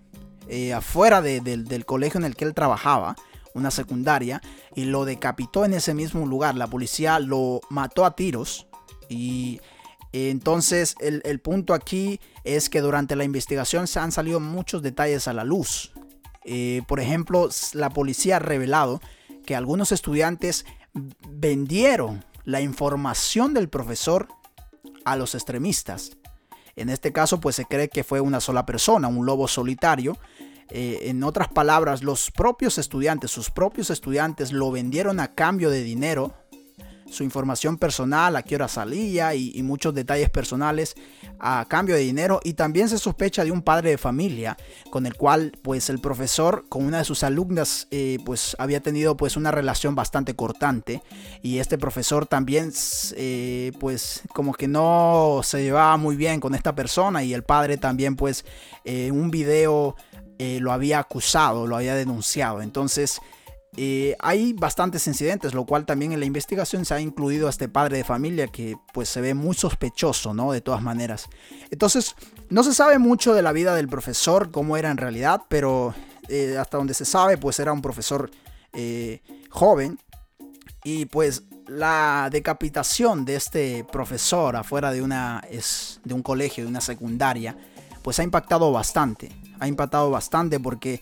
[0.75, 3.17] afuera de- del- colegio en el que él trabajaba,
[3.55, 4.43] una secundaria,
[4.75, 6.55] y lo decapitó en ese mismo lugar.
[6.55, 8.67] La policía lo mató a tiros
[9.09, 9.61] y
[10.15, 15.33] entonces el, punto aquí es que durante la investigación se han salido muchos detalles a
[15.33, 15.93] la luz.
[16.45, 19.01] Eh, por ejemplo, la policía ha revelado
[19.45, 20.67] que algunos estudiantes
[21.29, 24.29] vendieron la información del profesor
[25.05, 26.17] a los extremistas.
[26.77, 30.17] En este caso, pues se cree que fue una sola persona, un lobo solitario.
[30.71, 35.83] Eh, en otras palabras, los propios estudiantes, sus propios estudiantes lo vendieron a cambio de
[35.83, 36.35] dinero,
[37.11, 40.95] su información personal, a qué hora salía y, muchos detalles personales
[41.39, 42.41] a cambio de dinero.
[42.45, 44.57] Y también se sospecha de un padre de familia
[44.91, 49.17] con el cual, pues, el profesor con una de sus alumnas, eh, pues, había tenido,
[49.17, 51.03] pues, una relación bastante cortante.
[51.43, 52.73] Y este profesor también,
[53.17, 57.77] eh, pues, como que no se llevaba muy bien con esta persona y el padre
[57.79, 58.45] también, pues,
[58.85, 59.97] en un video
[60.39, 62.61] eh, lo había acusado, lo había denunciado.
[62.61, 63.21] Entonces,
[63.77, 67.69] eh, hay bastantes incidentes, lo cual también en la investigación se ha incluido a este
[67.69, 70.53] padre de familia que pues se ve muy sospechoso, ¿no?
[70.53, 71.29] De todas maneras.
[71.71, 72.15] Entonces,
[72.51, 75.93] no se sabe mucho de la vida del profesor, cómo era en realidad, pero
[76.29, 78.31] eh, hasta donde se sabe, pues era un profesor
[78.73, 79.99] eh, joven.
[80.85, 86.71] Y pues la decapitación de este profesor afuera de, una, es, de un colegio, de
[86.71, 87.57] una secundaria,
[88.03, 89.33] pues ha impactado bastante.
[89.59, 91.01] Ha impactado bastante porque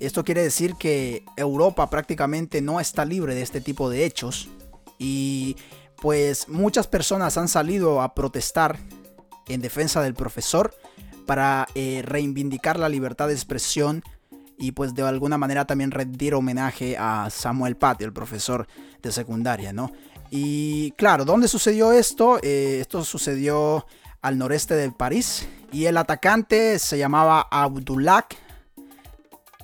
[0.00, 4.48] esto quiere decir que Europa prácticamente no está libre de este tipo de hechos
[4.98, 5.56] y
[5.96, 8.78] pues muchas personas han salido a protestar
[9.48, 10.74] en defensa del profesor
[11.26, 14.02] para eh, reivindicar la libertad de expresión
[14.58, 18.66] y pues de alguna manera también rendir homenaje a Samuel Paty, el profesor
[19.02, 19.90] de secundaria, ¿no?
[20.30, 22.38] Y claro, ¿dónde sucedió esto?
[22.42, 23.86] Eh, esto sucedió
[24.22, 28.26] al noreste de París y el atacante se llamaba Abdullah.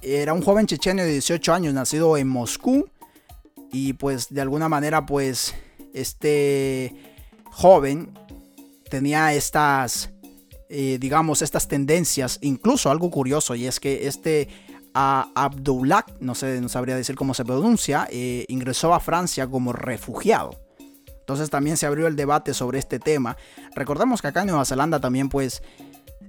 [0.08, 2.88] Era un joven checheno de 18 años, nacido en Moscú
[3.72, 5.52] y pues de alguna manera pues
[5.92, 6.94] este
[7.46, 8.16] joven
[8.88, 10.10] tenía estas
[10.68, 14.48] eh, digamos estas tendencias incluso algo curioso y es que este
[14.94, 20.58] Abdullah, no sé, no sabría decir cómo se pronuncia, eh, ingresó a Francia como refugiado.
[21.18, 23.36] Entonces también se abrió el debate sobre este tema.
[23.74, 25.62] Recordemos que acá en Nueva Zelanda también pues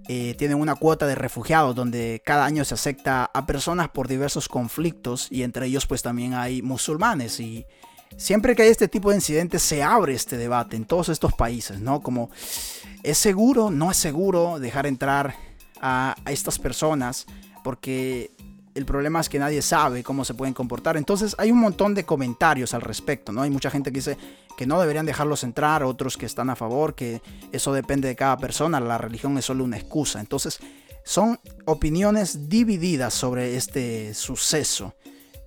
[0.07, 4.47] eh, tienen una cuota de refugiados donde cada año se acepta a personas por diversos
[4.47, 7.65] conflictos y entre ellos pues también hay musulmanes y
[8.15, 11.79] siempre que hay este tipo de incidentes se abre este debate en todos estos países,
[11.81, 12.01] ¿no?
[12.01, 12.29] Como
[13.03, 15.35] es seguro, no es seguro dejar entrar
[15.81, 17.25] a, a estas personas
[17.63, 18.31] porque
[18.75, 20.97] el problema es que nadie sabe cómo se pueden comportar.
[20.97, 23.41] Entonces hay un montón de comentarios al respecto, ¿no?
[23.41, 24.17] Hay mucha gente que dice
[24.57, 28.37] que no deberían dejarlos entrar, otros que están a favor, que eso depende de cada
[28.37, 30.19] persona, la religión es solo una excusa.
[30.19, 30.59] Entonces
[31.03, 34.95] son opiniones divididas sobre este suceso.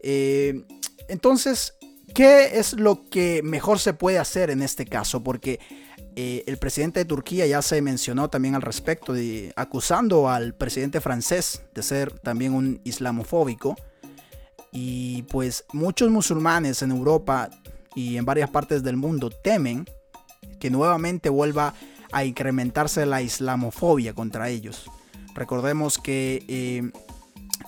[0.00, 0.64] Eh,
[1.08, 1.74] entonces,
[2.14, 5.24] ¿qué es lo que mejor se puede hacer en este caso?
[5.24, 5.58] Porque
[6.14, 11.00] eh, el presidente de Turquía ya se mencionó también al respecto, de, acusando al presidente
[11.00, 13.74] francés de ser también un islamofóbico.
[14.70, 17.50] Y pues muchos musulmanes en Europa
[17.94, 19.86] y en varias partes del mundo temen
[20.58, 21.74] que nuevamente vuelva
[22.12, 24.90] a incrementarse la islamofobia contra ellos.
[25.34, 26.90] Recordemos que eh,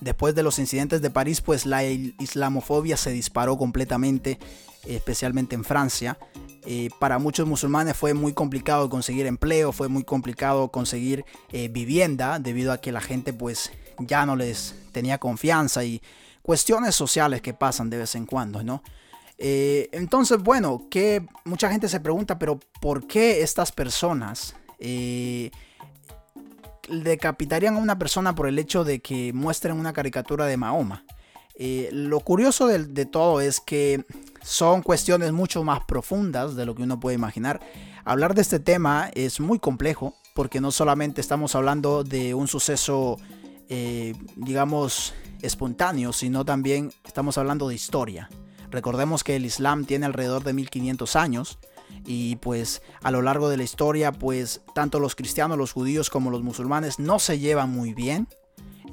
[0.01, 4.39] después de los incidentes de París, pues la islamofobia se disparó completamente,
[4.87, 6.19] especialmente en Francia.
[6.65, 12.39] Eh, para muchos musulmanes fue muy complicado conseguir empleo, fue muy complicado conseguir eh, vivienda
[12.39, 16.03] debido a que la gente pues ya no les tenía confianza y
[16.43, 18.83] cuestiones sociales que pasan de vez en cuando, ¿no?
[19.45, 24.55] Eh, entonces, bueno, que mucha gente se pregunta, pero ¿por qué estas personas
[26.89, 31.05] decapitarían a una persona por el hecho de que muestren una caricatura de Mahoma?
[31.93, 34.05] lo curioso de, de todo es que
[34.43, 37.61] son cuestiones mucho más profundas de lo que uno puede imaginar.
[38.05, 43.19] Hablar de este tema es muy complejo porque no solamente estamos hablando de un suceso,
[43.69, 48.29] eh, digamos, espontáneo, sino también estamos hablando de historia.
[48.73, 51.59] Recordemos que el Islam tiene alrededor de 1500 años
[52.07, 56.31] y pues a lo largo de la historia pues tanto los cristianos, los judíos como
[56.31, 58.27] los musulmanes no se llevan muy bien.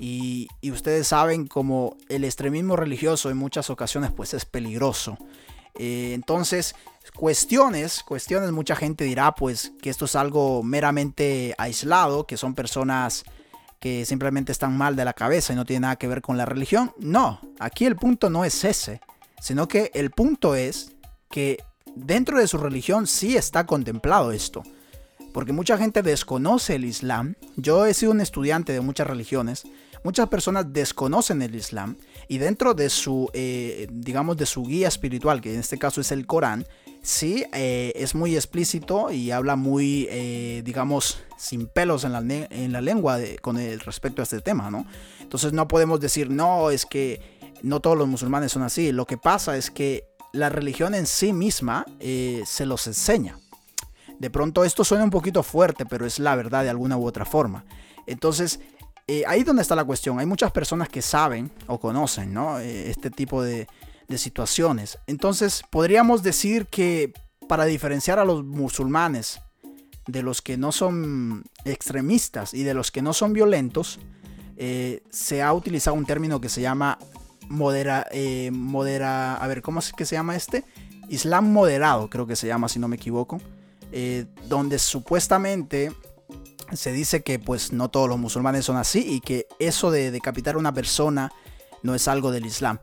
[0.01, 5.17] Y, y, ustedes saben como el extremismo religioso en muchas ocasiones pues es peligroso.
[5.77, 6.75] Eh, entonces,
[7.15, 13.23] cuestiones, cuestiones, mucha gente dirá pues que esto es algo meramente aislado, que son personas
[13.79, 16.45] que simplemente están mal de la cabeza y no tiene nada que ver con la
[16.45, 16.93] religión.
[16.97, 19.01] No, aquí el punto no es ese,
[19.41, 20.91] sino que el punto es
[21.29, 21.63] que
[21.95, 24.63] dentro de su religión sí está contemplado esto.
[25.33, 27.35] Porque mucha gente desconoce el Islam.
[27.55, 29.65] Yo he sido un estudiante de muchas religiones
[30.03, 31.95] muchas personas desconocen el Islam
[32.27, 36.11] y dentro de su, eh, digamos, de su guía espiritual, que en este caso es
[36.11, 36.65] el Corán,
[37.01, 42.71] sí eh, es muy explícito y habla muy, eh, digamos, sin pelos en la, en
[42.71, 44.85] la lengua con respecto a este tema, ¿no?
[45.21, 48.91] Entonces no podemos decir, no, es que no todos los musulmanes son así.
[48.91, 53.37] Lo que pasa es que la religión en sí misma se los enseña.
[54.19, 57.25] De pronto esto suena un poquito fuerte, pero es la verdad de alguna u otra
[57.25, 57.65] forma.
[58.05, 58.59] Entonces,
[59.11, 60.19] eh, ahí donde está la cuestión.
[60.19, 63.67] Hay muchas personas que saben o conocen eh, este tipo de,
[64.17, 64.99] situaciones.
[65.07, 67.13] Entonces podríamos decir que
[67.47, 69.39] para diferenciar a los musulmanes
[70.05, 73.99] de los que no son extremistas y de los que no son violentos,
[74.57, 76.99] eh, se ha utilizado un término que se llama
[77.49, 78.07] modera,
[78.51, 80.63] modera, a ver, ¿cómo es que se llama este?
[81.09, 83.41] Islam moderado, creo que se llama, si no me equivoco,
[84.47, 85.91] donde supuestamente
[86.71, 90.55] se dice que pues no todos los musulmanes son así y que eso de decapitar
[90.55, 91.31] a una persona
[91.81, 92.79] no es algo del Islam.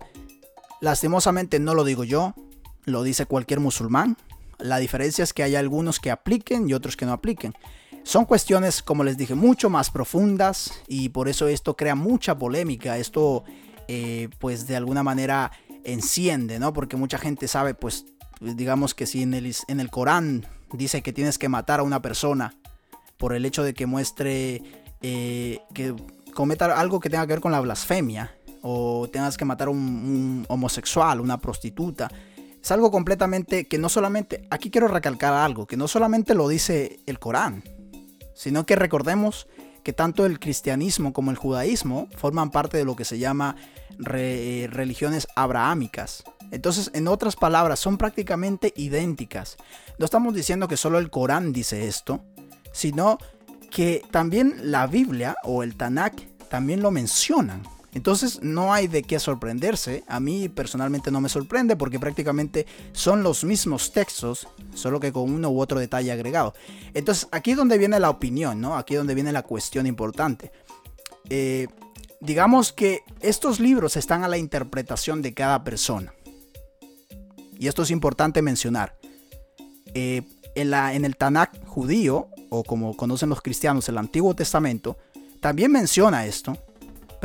[0.81, 2.35] Lastimosamente no lo digo yo,
[2.85, 4.17] lo dice cualquier musulmán.
[4.59, 7.55] La diferencia es que hay algunos que apliquen y otros que no apliquen.
[8.03, 12.99] Son cuestiones, como les dije, mucho más profundas y por eso esto crea mucha polémica.
[12.99, 13.45] Esto,
[13.89, 15.53] eh, pues de alguna manera
[15.84, 16.72] enciende, ¿no?
[16.72, 18.07] Porque mucha gente sabe, pues,
[18.41, 22.03] digamos que si en el, en el Corán dice que tienes que matar a una
[22.03, 22.55] persona
[23.16, 24.62] por el hecho de que muestre
[25.03, 25.95] eh, que
[26.34, 30.45] cometa algo que tenga que ver con la blasfemia o tengas que matar a un,
[30.49, 32.11] homosexual, una prostituta.
[32.61, 36.99] Es algo completamente que no solamente, aquí quiero recalcar algo, que no solamente lo dice
[37.07, 37.62] el Corán,
[38.34, 39.47] sino que recordemos
[39.87, 43.55] que tanto el cristianismo como el judaísmo forman parte de lo que se llama
[44.16, 46.24] eh, religiones abrahámicas.
[46.51, 49.57] Entonces, en otras palabras, son prácticamente idénticas.
[49.97, 52.24] No estamos diciendo que solo el Corán dice esto,
[52.72, 53.18] sino
[53.70, 57.62] que también la Biblia o el Tanakh también lo mencionan.
[57.97, 60.05] Entonces no hay de qué sorprenderse.
[60.07, 65.33] A mí personalmente no me sorprende porque prácticamente son los mismos textos, solo que con
[65.33, 66.53] uno u otro detalle agregado.
[66.93, 68.77] Entonces aquí es donde viene la opinión, ¿no?
[68.77, 70.53] Aquí es donde viene la cuestión importante.
[71.31, 71.69] Eh,
[72.21, 76.13] digamos que estos libros están a la interpretación de cada persona.
[77.59, 78.99] Y esto es importante mencionar.
[79.95, 80.21] Eh,
[80.55, 84.99] en, en el Tanakh judío, o como conocen los cristianos, el Antiguo Testamento,
[85.41, 86.59] también menciona esto,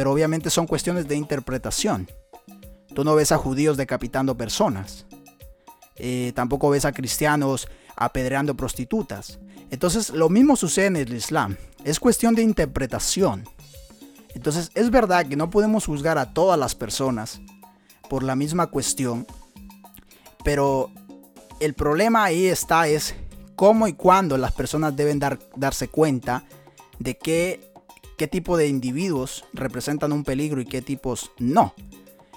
[0.01, 2.09] pero obviamente son cuestiones de interpretación.
[2.95, 5.05] Tú no ves a judíos decapitando personas.
[5.95, 9.37] Eh, tampoco ves a cristianos apedreando prostitutas.
[9.69, 11.55] Entonces lo mismo sucede en el Islam.
[11.83, 13.43] Es cuestión de interpretación.
[14.33, 17.39] Entonces es verdad que no podemos juzgar a todas las personas
[18.09, 19.27] por la misma cuestión.
[20.43, 20.89] Pero
[21.59, 23.13] el problema ahí está es
[23.55, 26.43] cómo y cuándo las personas deben dar, darse cuenta
[26.97, 27.70] de qué,
[28.21, 31.73] qué tipo de individuos representan un peligro y qué tipos no.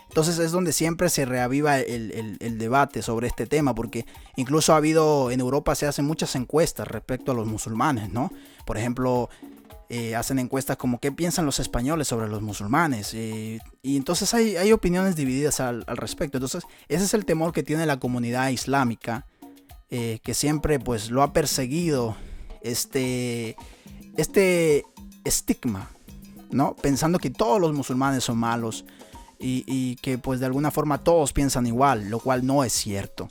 [0.09, 4.07] Entonces es donde siempre se reaviva el, debate sobre este tema, porque
[4.37, 8.33] incluso ha habido, en Europa se hacen muchas encuestas respecto a los musulmanes, ¿no?
[8.65, 9.29] Por ejemplo,
[9.91, 13.13] eh, hacen encuestas como qué piensan los españoles sobre los musulmanes.
[13.13, 16.39] eh, y entonces hay, opiniones divididas al, al respecto.
[16.39, 19.27] Entonces ese es el temor que tiene la comunidad islámica,
[19.91, 22.17] eh, que siempre pues lo ha perseguido
[22.63, 23.55] este,
[24.17, 24.87] este
[25.25, 25.91] estigma,
[26.51, 26.77] ¿no?
[26.77, 28.85] Pensando que todos los musulmanes son malos
[29.39, 33.29] y, que pues de alguna forma todos piensan igual, lo cual no es cierto.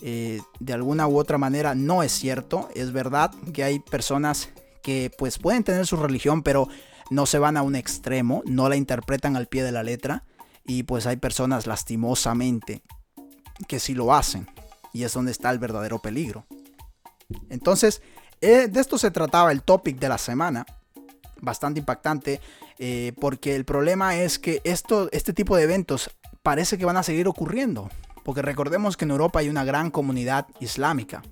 [0.00, 2.68] Eh, de alguna u otra manera no es cierto.
[2.74, 4.50] Es verdad que hay personas
[4.82, 6.68] que pues pueden tener su religión, pero
[7.10, 10.24] no se van a un extremo, no la interpretan al pie de la letra.
[10.64, 12.82] Y pues hay personas lastimosamente
[13.66, 14.46] que sí lo hacen.
[14.92, 16.46] Y es donde está el verdadero peligro.
[17.48, 18.02] Entonces,
[18.40, 20.66] eh, de esto se trataba el topic de la semana.
[21.42, 22.40] Bastante impactante.
[22.78, 26.10] eh, porque el problema es que esto, este tipo de eventos
[26.42, 27.90] parece que van a seguir ocurriendo.
[28.24, 31.22] Porque recordemos que en Europa hay una gran comunidad islámica.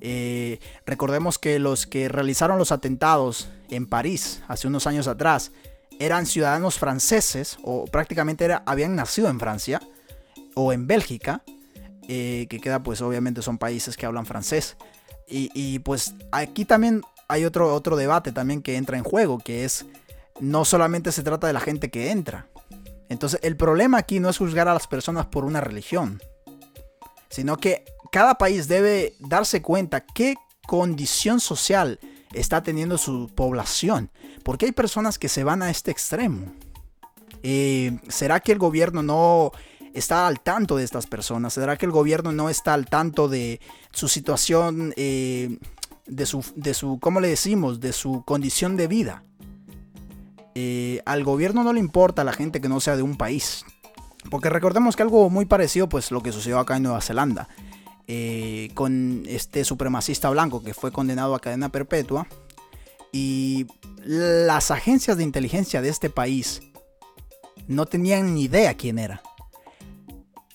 [0.00, 5.52] Eh, recordemos que los que realizaron los atentados en París hace unos años atrás
[5.98, 9.80] eran ciudadanos franceses o prácticamente era- habían nacido en Francia
[10.54, 11.42] o en Bélgica,
[12.08, 14.76] eh, que queda pues obviamente son países que hablan francés.
[15.28, 19.64] Y, y, pues aquí también hay otro, otro debate también que entra en juego, que
[19.64, 19.86] es
[20.40, 22.48] no solamente se trata de la gente que entra.
[23.08, 26.20] Entonces el problema aquí no es juzgar a las personas por una religión,
[27.28, 30.34] sino que cada país debe darse cuenta qué
[30.66, 32.00] condición social
[32.32, 34.10] está teniendo su población.
[34.42, 36.52] Porque hay personas que se van a este extremo.
[37.42, 39.52] Eh, ¿Será que el gobierno no
[39.94, 41.54] está al tanto de estas personas?
[41.54, 43.60] ¿Será que el gobierno no está al tanto de
[43.92, 45.58] su situación, eh,
[46.06, 47.80] de, su, de su, ¿cómo le decimos?
[47.80, 49.24] De su condición de vida.
[50.54, 53.64] Eh, al gobierno no le importa a la gente que no sea de un país.
[54.30, 57.48] Porque recordemos que algo muy parecido, pues lo que sucedió acá en Nueva Zelanda.
[58.08, 62.26] eh, con este supremacista blanco que fue condenado a cadena perpetua.
[63.12, 63.66] Y
[64.04, 66.62] las agencias de inteligencia de este país
[67.66, 69.22] no tenían ni idea quién era.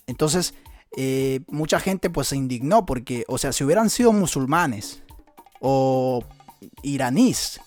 [0.06, 0.54] Entonces,
[0.96, 5.01] eh, mucha gente pues se indignó porque, o sea, si hubieran sido musulmanes
[5.62, 6.22] o
[6.82, 7.60] iraníes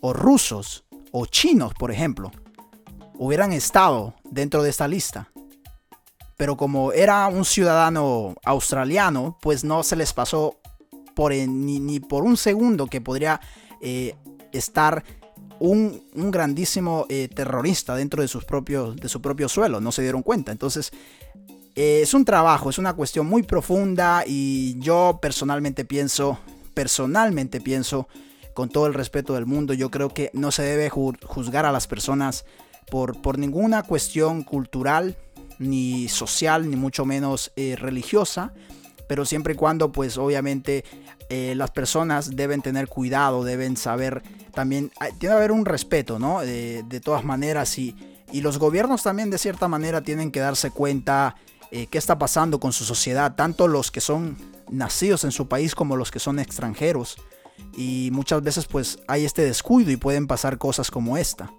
[0.00, 2.32] o rusos o chinos, por ejemplo,
[3.16, 5.30] hubieran estado dentro de esta lista.
[6.36, 10.56] Pero como era un ciudadano australiano, pues no se les pasó
[11.14, 13.40] por ni, por un segundo que podría
[13.80, 14.14] eh,
[14.52, 15.04] estar
[15.58, 19.80] un, un grandísimo eh, terrorista dentro de, sus propios, de su propio suelo.
[19.80, 20.52] No se dieron cuenta.
[20.52, 20.92] Entonces,
[21.74, 26.38] eh, es un trabajo, es una cuestión muy profunda y yo personalmente pienso,
[26.78, 28.06] personalmente pienso,
[28.54, 31.72] con todo el respeto del mundo, yo creo que no se debe ju- juzgar a
[31.72, 32.44] las personas
[32.88, 35.16] por, por ninguna cuestión cultural,
[35.58, 38.52] ni social, ni mucho menos eh, religiosa,
[39.08, 40.84] pero siempre y cuando pues obviamente
[41.30, 44.22] eh, las personas deben tener cuidado, deben saber
[44.54, 46.42] también, tiene que haber un respeto, ¿no?
[46.42, 47.96] De todas maneras y,
[48.30, 51.34] y los gobiernos también de cierta manera tienen que darse cuenta
[51.72, 54.36] eh, qué está pasando con su sociedad, tanto los que son
[54.70, 57.16] nacidos en su país como los que son extranjeros.
[57.76, 61.52] Y muchas veces pues hay este descuido y pueden pasar cosas como esta.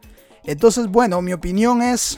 [0.45, 2.17] Entonces, bueno, mi opinión es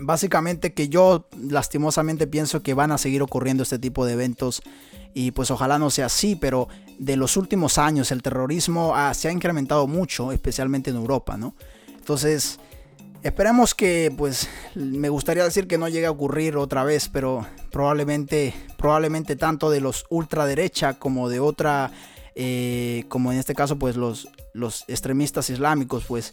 [0.00, 4.62] básicamente que yo lastimosamente pienso que van a seguir ocurriendo este tipo de eventos
[5.14, 9.28] y pues ojalá no sea así, pero de los últimos años el terrorismo ha- se
[9.28, 11.54] ha incrementado mucho, especialmente en Europa, ¿no?
[11.96, 12.58] Entonces,
[13.22, 18.54] esperemos que, pues, me gustaría decir que no llegue a ocurrir otra vez, pero probablemente,
[18.76, 21.90] probablemente tanto de los ultraderecha como de otra,
[22.34, 26.32] eh, como en este caso, pues los, los extremistas islámicos, pues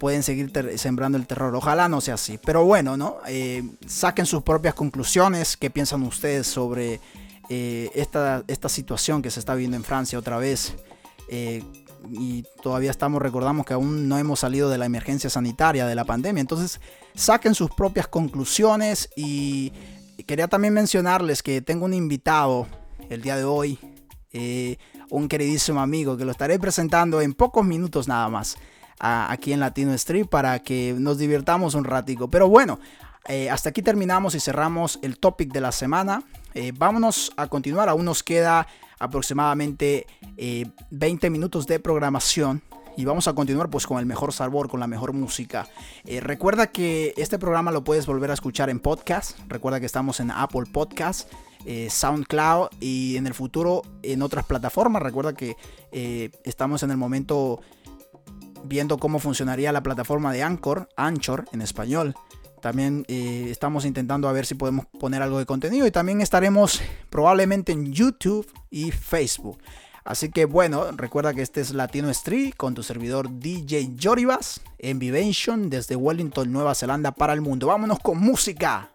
[0.00, 1.54] pueden seguir sembrando el terror.
[1.54, 2.38] Ojalá no sea así.
[2.44, 3.18] Pero bueno, ¿no?
[3.26, 5.56] Eh, saquen sus propias conclusiones.
[5.56, 7.00] ¿Qué piensan ustedes sobre
[7.48, 10.74] eh, esta, esta situación que se está viendo en Francia otra vez?
[12.10, 16.04] Y todavía estamos, recordamos que aún no hemos salido de la emergencia sanitaria, de la
[16.04, 16.40] pandemia.
[16.40, 16.80] Entonces,
[17.14, 19.08] saquen sus propias conclusiones.
[19.16, 19.72] Y
[20.26, 22.66] quería también mencionarles que tengo un invitado
[23.10, 23.78] el día de hoy.
[24.32, 24.76] eh,
[25.10, 28.56] un queridísimo amigo que lo estaré presentando en pocos minutos nada más
[28.98, 32.28] aquí en Latino Street para que nos divirtamos un ratico.
[32.28, 32.80] Pero bueno,
[33.28, 36.22] eh, hasta aquí terminamos y cerramos el topic de la semana.
[36.54, 38.66] Eh, vámonos a continuar, aún nos queda
[38.98, 42.62] aproximadamente eh, 20 minutos de programación.
[42.96, 45.66] Y vamos a continuar pues con el mejor sabor, con la mejor música.
[46.04, 49.36] Eh, recuerda que este programa lo puedes volver a escuchar en podcast.
[49.48, 51.28] Recuerda que estamos en Apple Podcast,
[51.64, 55.02] eh, SoundCloud y en el futuro en otras plataformas.
[55.02, 55.56] Recuerda que
[55.90, 57.60] eh, estamos en el momento
[58.64, 62.14] viendo cómo funcionaría la plataforma de Anchor, Anchor en español.
[62.64, 66.80] También eh, estamos intentando a ver si podemos poner algo de contenido y también estaremos
[67.10, 69.58] probablemente en YouTube y Facebook.
[70.02, 74.98] Así que bueno, recuerda que este es Latino Street con tu servidor DJ Joribas en
[74.98, 77.66] Vivation desde Wellington, Nueva Zelanda para el mundo.
[77.66, 78.93] Vámonos con música.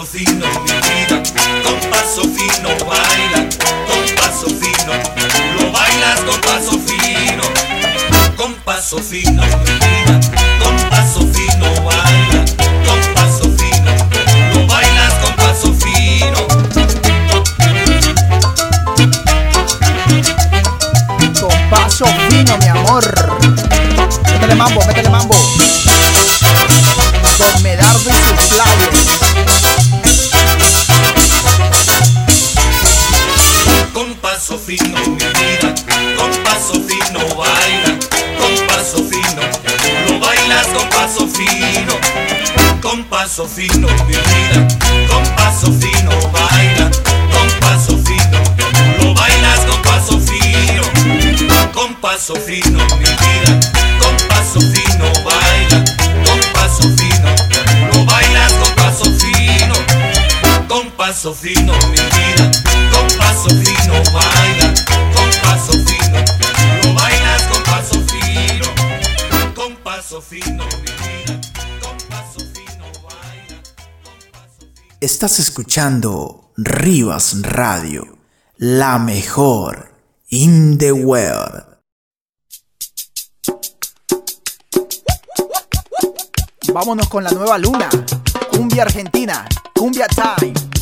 [0.00, 0.29] Con
[61.22, 62.50] paso fino, mi vida,
[62.90, 64.72] con paso fino baila,
[65.14, 66.18] con paso fino,
[66.82, 68.64] lo bailas con paso fino,
[69.54, 71.38] con paso fino, mi vida,
[71.82, 73.60] con paso fino baila,
[74.02, 74.96] con paso fino.
[74.98, 78.16] Estás escuchando Rivas Radio,
[78.56, 79.92] la mejor
[80.30, 81.66] in the world.
[86.72, 87.90] Vámonos con la nueva luna.
[88.50, 90.79] Cumbia Argentina, Cumbia Time.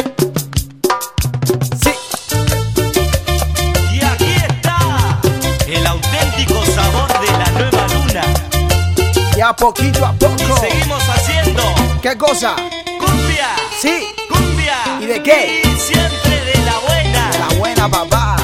[9.39, 10.35] Y a poquito a poco.
[10.35, 10.39] y
[10.69, 11.63] Seguimos haciendo.
[12.03, 12.57] ¿Qué cosa?
[12.99, 13.47] Cumbia.
[13.81, 14.09] Sí.
[14.29, 14.75] Cumbia.
[15.01, 15.63] ¿Y de qué?
[15.63, 17.31] Y siempre de la buena.
[17.31, 18.37] De la buena, papá.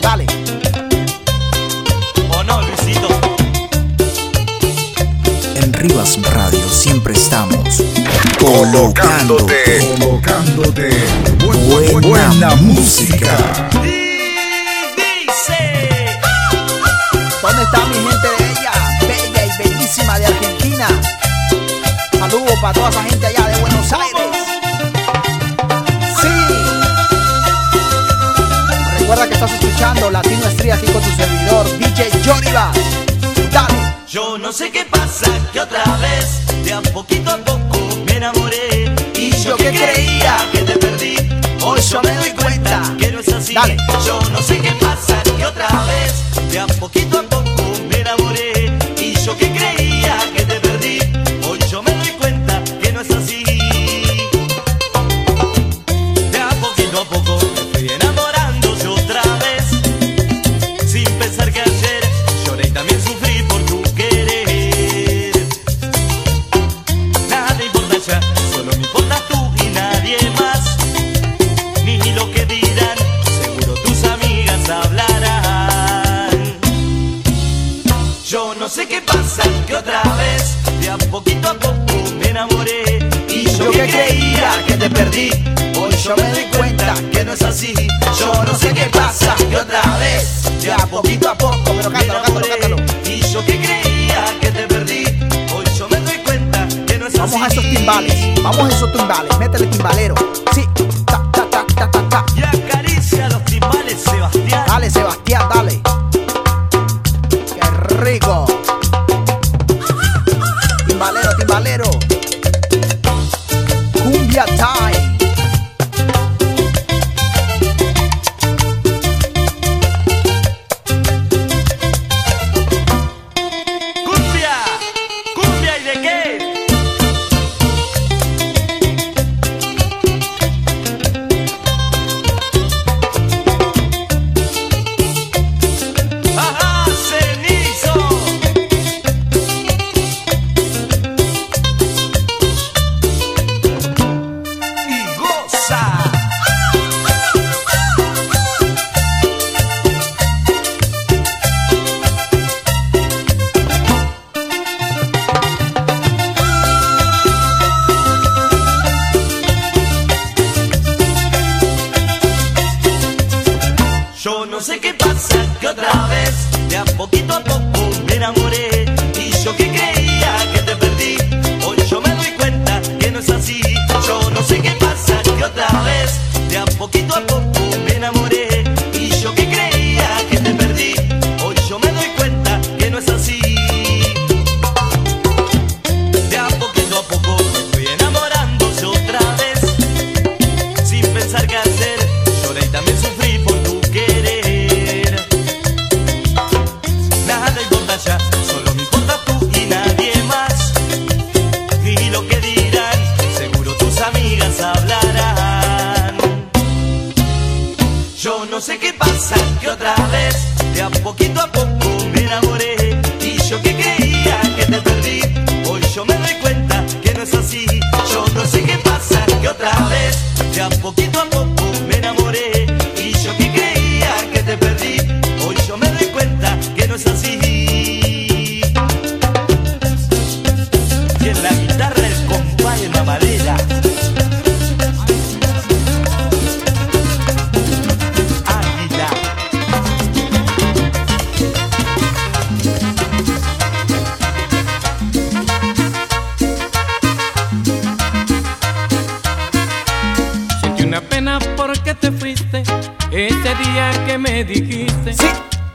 [0.00, 0.24] Dale.
[2.30, 3.08] ¿O no, Luisito?
[5.56, 7.82] En Rivas Radio siempre estamos
[8.38, 10.88] colocándote, colocándote
[11.44, 13.36] buena, buena música.
[13.36, 13.68] música.
[13.82, 15.58] Dice.
[17.42, 18.15] ¿Dónde está mi gente?
[22.60, 24.36] Para toda esa gente allá de Buenos Aires.
[26.20, 26.28] Sí.
[28.98, 33.94] Recuerda que estás escuchando Latino Estrella aquí con tu servidor DJ Johnny Dale.
[34.06, 38.94] Yo no sé qué pasa que otra vez de a poquito a poco me enamoré
[39.14, 41.16] y yo, que creía que te perdí
[41.62, 43.54] hoy yo me doy cuenta que no es así.
[43.54, 43.78] Dale.
[44.04, 47.25] Yo no sé qué pasa que otra vez de a poquito a poco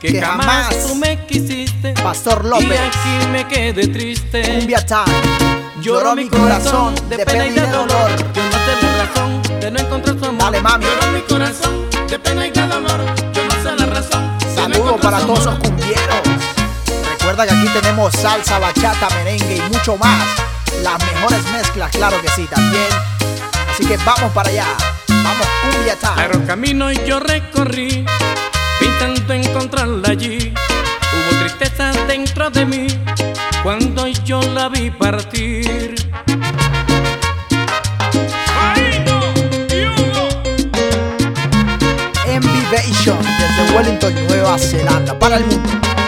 [0.02, 0.86] que, que jamás, jamás.
[0.88, 1.94] tú me quisiste.
[1.94, 2.80] Pastor Y López.
[2.80, 4.42] aquí me quedé triste.
[4.42, 5.04] Cumbia time.
[5.80, 8.10] Lloró mi corazón de pena y de dolor.
[8.34, 10.42] Yo no sé la razón de no encontrar su amor.
[10.42, 10.84] Dale, mami.
[10.84, 13.00] Lloró mi corazón de pena y de dolor.
[13.32, 14.38] Yo no sé la razón.
[14.38, 16.16] no Saludos para todos los cumbieros.
[17.18, 20.26] Recuerda que aquí tenemos salsa, bachata, merengue y mucho más.
[20.82, 22.88] Las mejores mezclas, claro que sí, también.
[23.72, 24.66] Así que vamos para allá.
[25.08, 26.16] Vamos, cumbia time.
[26.16, 28.04] Largo camino yo recorrí,
[29.72, 30.52] encontrarla allí.
[31.12, 32.86] Hubo tristeza dentro de mí
[33.62, 35.94] cuando yo la vi partir.
[42.26, 46.01] Envivation desde Wellington, Nueva Zelanda, para el mundo.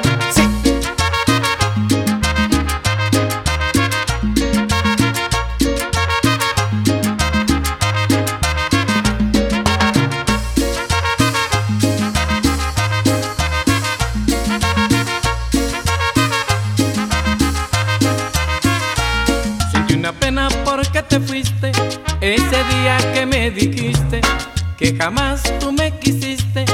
[24.98, 26.64] Jamás tú me quisiste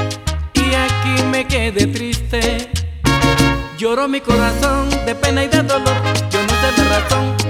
[0.53, 2.69] y aquí me quedé triste.
[3.77, 5.95] Lloró mi corazón de pena y de dolor.
[6.29, 7.40] Yo no sé razón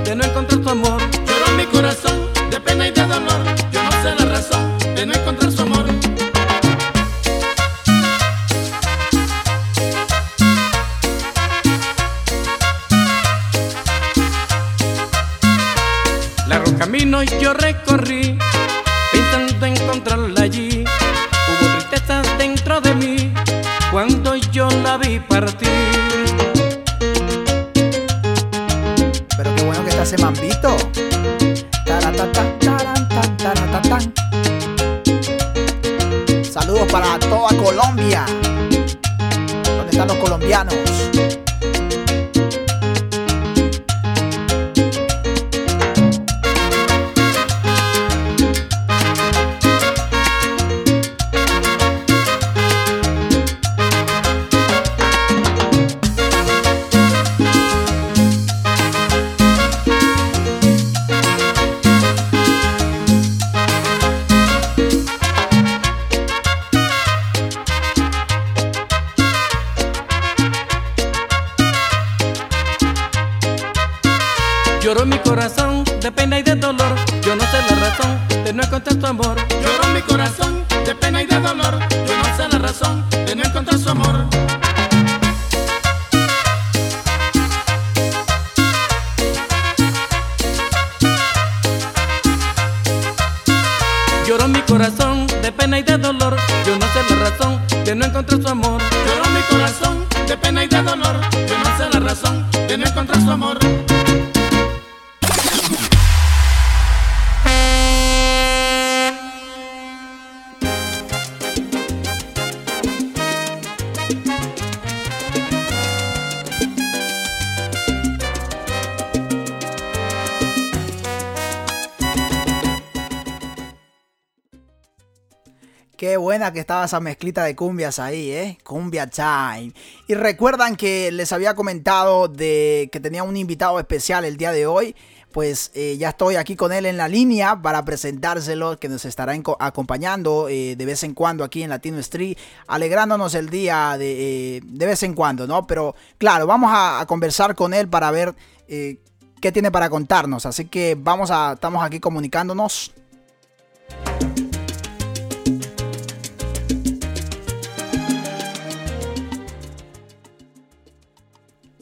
[126.51, 128.57] que estaba esa mezclita de cumbias ahí, ¿eh?
[128.63, 129.73] Cumbia Time.
[130.07, 134.65] Y recuerdan que les había comentado de que tenía un invitado especial el día de
[134.65, 134.95] hoy.
[135.31, 139.33] Pues eh, ya estoy aquí con él en la línea para presentárselo, que nos estará
[139.59, 142.37] acompañando eh, de vez en cuando aquí en Latino Street,
[142.67, 145.65] alegrándonos el día de, eh, de vez en cuando, ¿no?
[145.65, 148.35] Pero claro, vamos a, a conversar con él para ver
[148.67, 150.45] qué tiene para contarnos.
[150.45, 152.93] Así que vamos a, estamos aquí comunicándonos.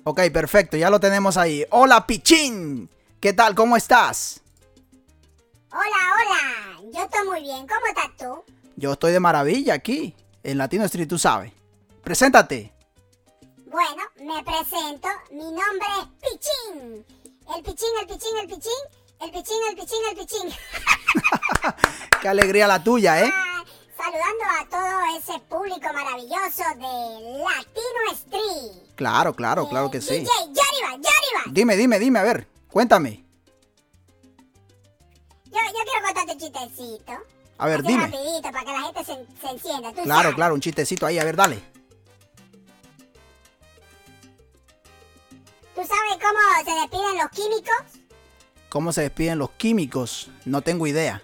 [0.03, 1.65] Ok, perfecto, ya lo tenemos ahí.
[1.71, 2.89] Hola, Pichín.
[3.19, 3.53] ¿Qué tal?
[3.53, 4.41] ¿Cómo estás?
[5.71, 6.91] Hola, hola.
[6.93, 7.67] Yo estoy muy bien.
[7.67, 8.43] ¿Cómo estás tú?
[8.75, 11.51] Yo estoy de maravilla aquí, en Latino Street, tú sabes.
[12.03, 12.73] Preséntate.
[13.69, 15.07] Bueno, me presento.
[15.31, 17.05] Mi nombre es Pichín.
[17.55, 18.71] El Pichín, el Pichín, el Pichín.
[19.21, 20.49] El Pichín, el Pichín, el Pichín.
[22.21, 23.31] Qué alegría la tuya, ¿eh?
[23.99, 28.95] Saludando a todo ese público maravilloso de Latino Street.
[28.95, 30.19] Claro, claro, claro que sí.
[30.19, 31.43] DJ, Yariba.
[31.51, 33.25] Dime, dime, dime, a ver, cuéntame.
[35.45, 37.11] Yo, yo quiero contarte un chistecito.
[37.57, 38.03] A ver, Así dime.
[38.05, 39.89] rapidito, para que la gente se, se encienda.
[39.91, 40.35] ¿Tú Claro, sabes?
[40.35, 41.61] claro, un chistecito ahí, a ver, dale.
[45.75, 47.75] ¿Tú sabes cómo se despiden los químicos?
[48.69, 50.29] ¿Cómo se despiden los químicos?
[50.45, 51.21] No tengo idea.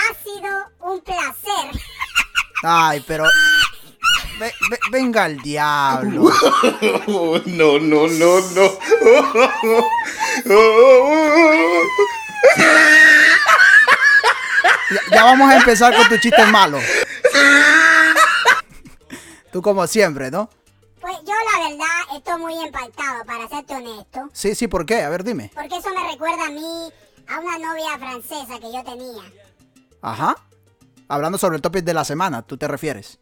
[0.00, 0.50] Ha sido
[0.80, 1.80] un placer.
[2.62, 3.24] Ay, pero...
[4.38, 6.22] Ve- ve- venga el diablo.
[7.46, 8.70] no, no, no, no.
[14.90, 16.78] Ya, ya vamos a empezar con tu chiste malo.
[19.52, 20.48] Tú como siempre, ¿no?
[21.00, 24.28] Pues yo la verdad estoy muy impactado, para serte honesto.
[24.32, 25.02] Sí, sí, ¿por qué?
[25.02, 25.50] A ver, dime.
[25.54, 26.92] Porque eso me recuerda a mí,
[27.28, 29.22] a una novia francesa que yo tenía.
[30.02, 30.36] Ajá.
[31.08, 33.18] Hablando sobre el topic de la semana, ¿tú te refieres?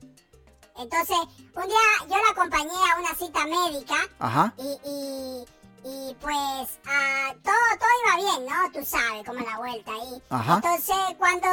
[0.76, 1.16] Entonces,
[1.56, 4.54] un día yo la acompañé a una cita médica Ajá.
[4.58, 5.44] y, y,
[5.84, 8.72] y pues ah, todo, todo iba bien, ¿no?
[8.72, 10.22] Tú sabes, como la vuelta ahí.
[10.30, 10.54] Ajá.
[10.56, 11.48] Entonces, cuando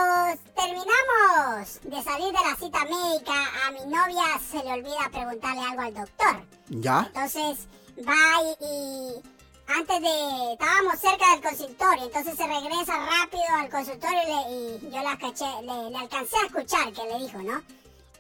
[0.56, 3.34] terminamos de salir de la cita médica,
[3.66, 6.46] a mi novia se le olvida preguntarle algo al doctor.
[6.70, 7.06] ¿Ya?
[7.08, 9.24] Entonces va y, y
[9.68, 10.54] antes de...
[10.54, 15.18] Estábamos cerca del consultorio, entonces se regresa rápido al consultorio y, le- y yo la
[15.18, 17.64] caché, le, le alcancé a escuchar que le dijo, ¿no?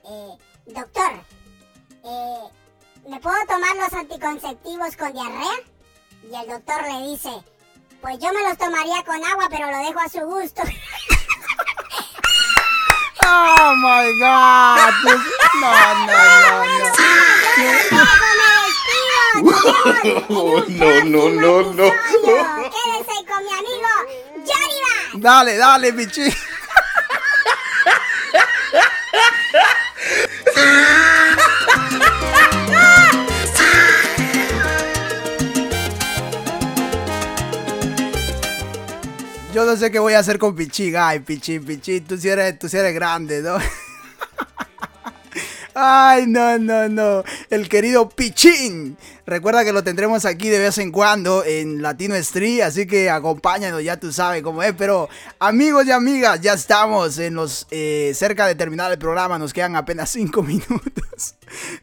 [0.07, 1.11] Eh, doctor,
[2.03, 2.39] eh,
[3.07, 5.59] ¿me puedo tomar los anticonceptivos con diarrea?
[6.31, 7.29] Y el doctor le dice,
[8.01, 10.61] pues yo me los tomaría con agua, pero lo dejo a su gusto.
[13.27, 14.93] Oh my god.
[15.01, 15.09] Tú-
[15.59, 16.15] No, no,
[18.35, 18.54] no,
[20.69, 21.83] no, no, no, no.
[22.23, 23.87] Quédense con mi amigo
[25.13, 25.19] no.
[25.19, 26.29] Dale, dale, pichi.
[39.53, 40.97] Yo no sé qué voy a hacer con Pichín.
[40.97, 43.57] Ay, Pichín, Pichín, tú sí eres, tú sí eres grande, ¿no?
[45.73, 47.23] Ay, no, no, no.
[47.49, 48.97] El querido Pichín.
[49.27, 53.83] Recuerda que lo tendremos aquí de vez en cuando en Latino Street, así que acompáñanos,
[53.83, 54.73] ya tú sabes cómo es.
[54.77, 59.51] Pero amigos y amigas, ya estamos en los eh, cerca de terminar el programa, nos
[59.51, 61.35] quedan apenas cinco minutos.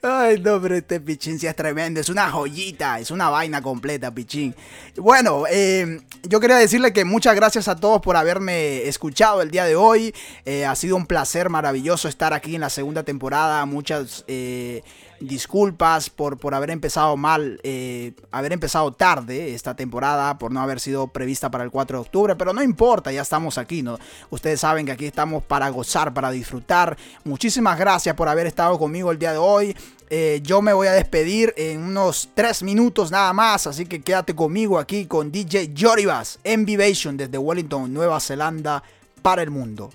[0.02, 4.12] Ay, no, pero este Pichín sí es tremendo, es una joyita, es una vaina completa,
[4.12, 4.54] Pichín.
[4.96, 9.64] Bueno, eh, yo quería decirle que muchas gracias a todos por haberme escuchado el día
[9.64, 10.14] de hoy.
[10.44, 13.64] Eh, ha sido un placer maravilloso estar aquí en la segunda temporada.
[13.66, 14.82] Muchas eh,
[15.26, 20.80] disculpas por, por haber empezado mal, eh, haber empezado tarde esta temporada, por no haber
[20.80, 23.98] sido prevista para el 4 de octubre, pero no importa, ya estamos aquí, ¿no?
[24.30, 26.96] Ustedes saben que aquí estamos para gozar, para disfrutar.
[27.24, 29.76] Muchísimas gracias por haber estado conmigo el día de hoy.
[30.10, 34.34] Eh, yo me voy a despedir en unos 3 minutos nada más, así que quédate
[34.34, 38.82] conmigo aquí con DJ Joribas en Vivation desde Wellington, Nueva Zelanda,
[39.22, 39.90] para el mundo.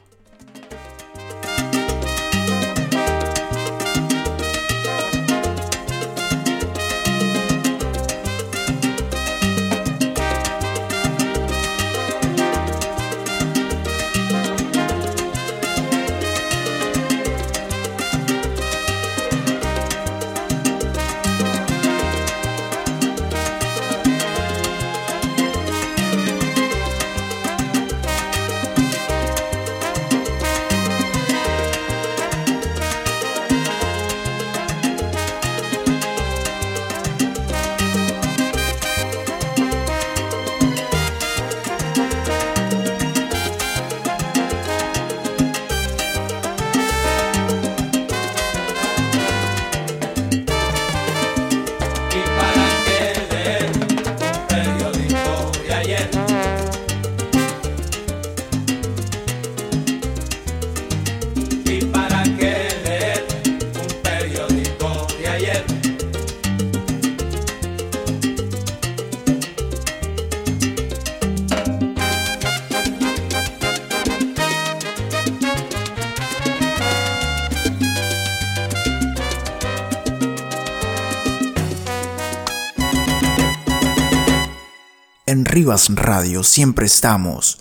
[85.57, 87.57] Arribas Radio siempre estamos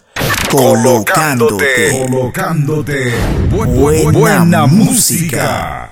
[0.51, 3.15] colocándote, colocándote.
[4.13, 5.91] Buena, música.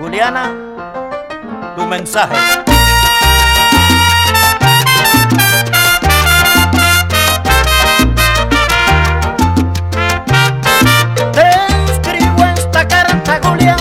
[0.00, 0.52] Juliana,
[1.76, 2.34] tu mensaje.
[11.32, 13.76] Te escribo esta carta Julia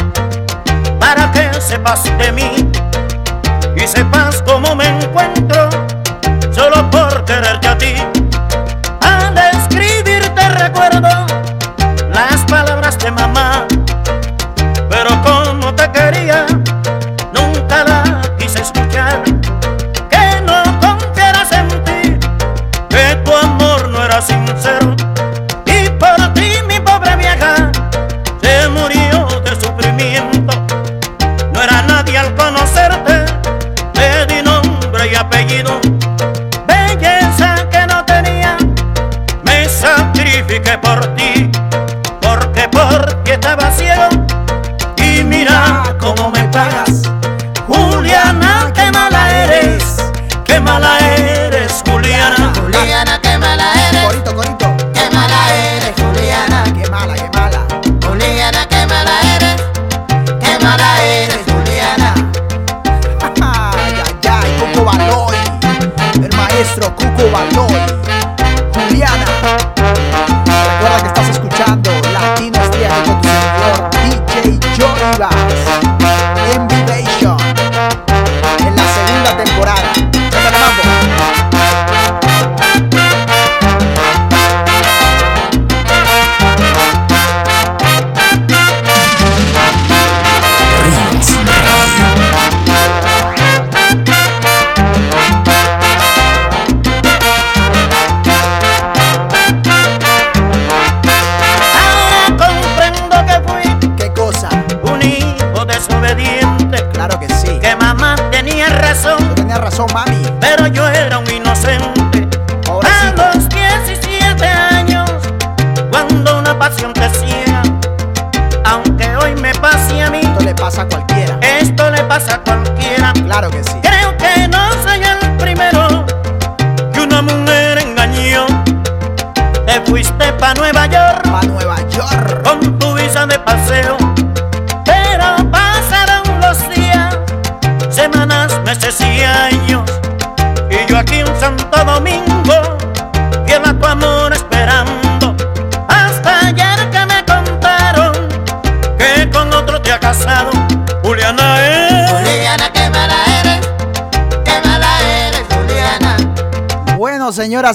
[1.00, 2.49] para que sepas de mí.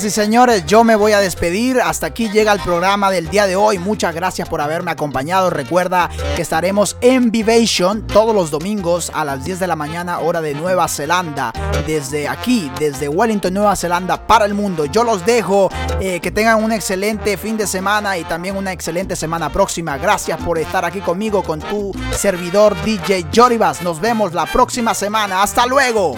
[0.02, 1.80] Y señores, yo me voy a despedir.
[1.80, 3.78] Hasta aquí llega el programa del día de hoy.
[3.78, 5.50] Muchas gracias por haberme acompañado.
[5.50, 10.40] Recuerda que estaremos en Vivation todos los domingos a las 10 de la mañana, hora
[10.40, 11.52] de Nueva Zelanda.
[11.86, 14.86] Desde aquí, desde Wellington, Nueva Zelanda, para el mundo.
[14.86, 15.70] Yo los dejo.
[16.00, 19.96] Eh, que tengan un excelente fin de semana y también una excelente semana próxima.
[19.96, 23.80] Gracias por estar aquí conmigo, con tu servidor DJ Joribas.
[23.80, 25.40] Nos vemos la próxima semana.
[25.42, 26.16] Hasta luego.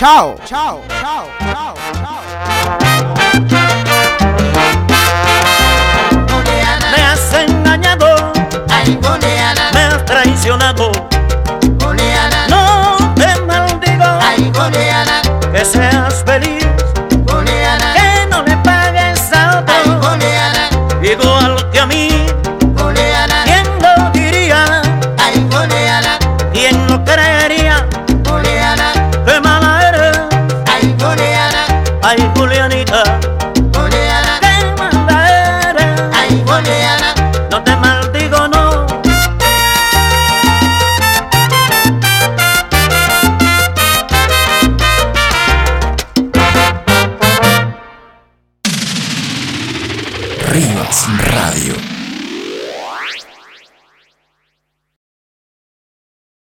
[0.00, 3.20] Chao, chao, chao, chao, chao.
[6.90, 8.06] Me has engañado,
[8.70, 8.98] Ay,
[9.74, 10.90] me has traicionado.
[12.48, 14.50] No te maldigo, Ay,
[15.52, 16.59] que seas feliz.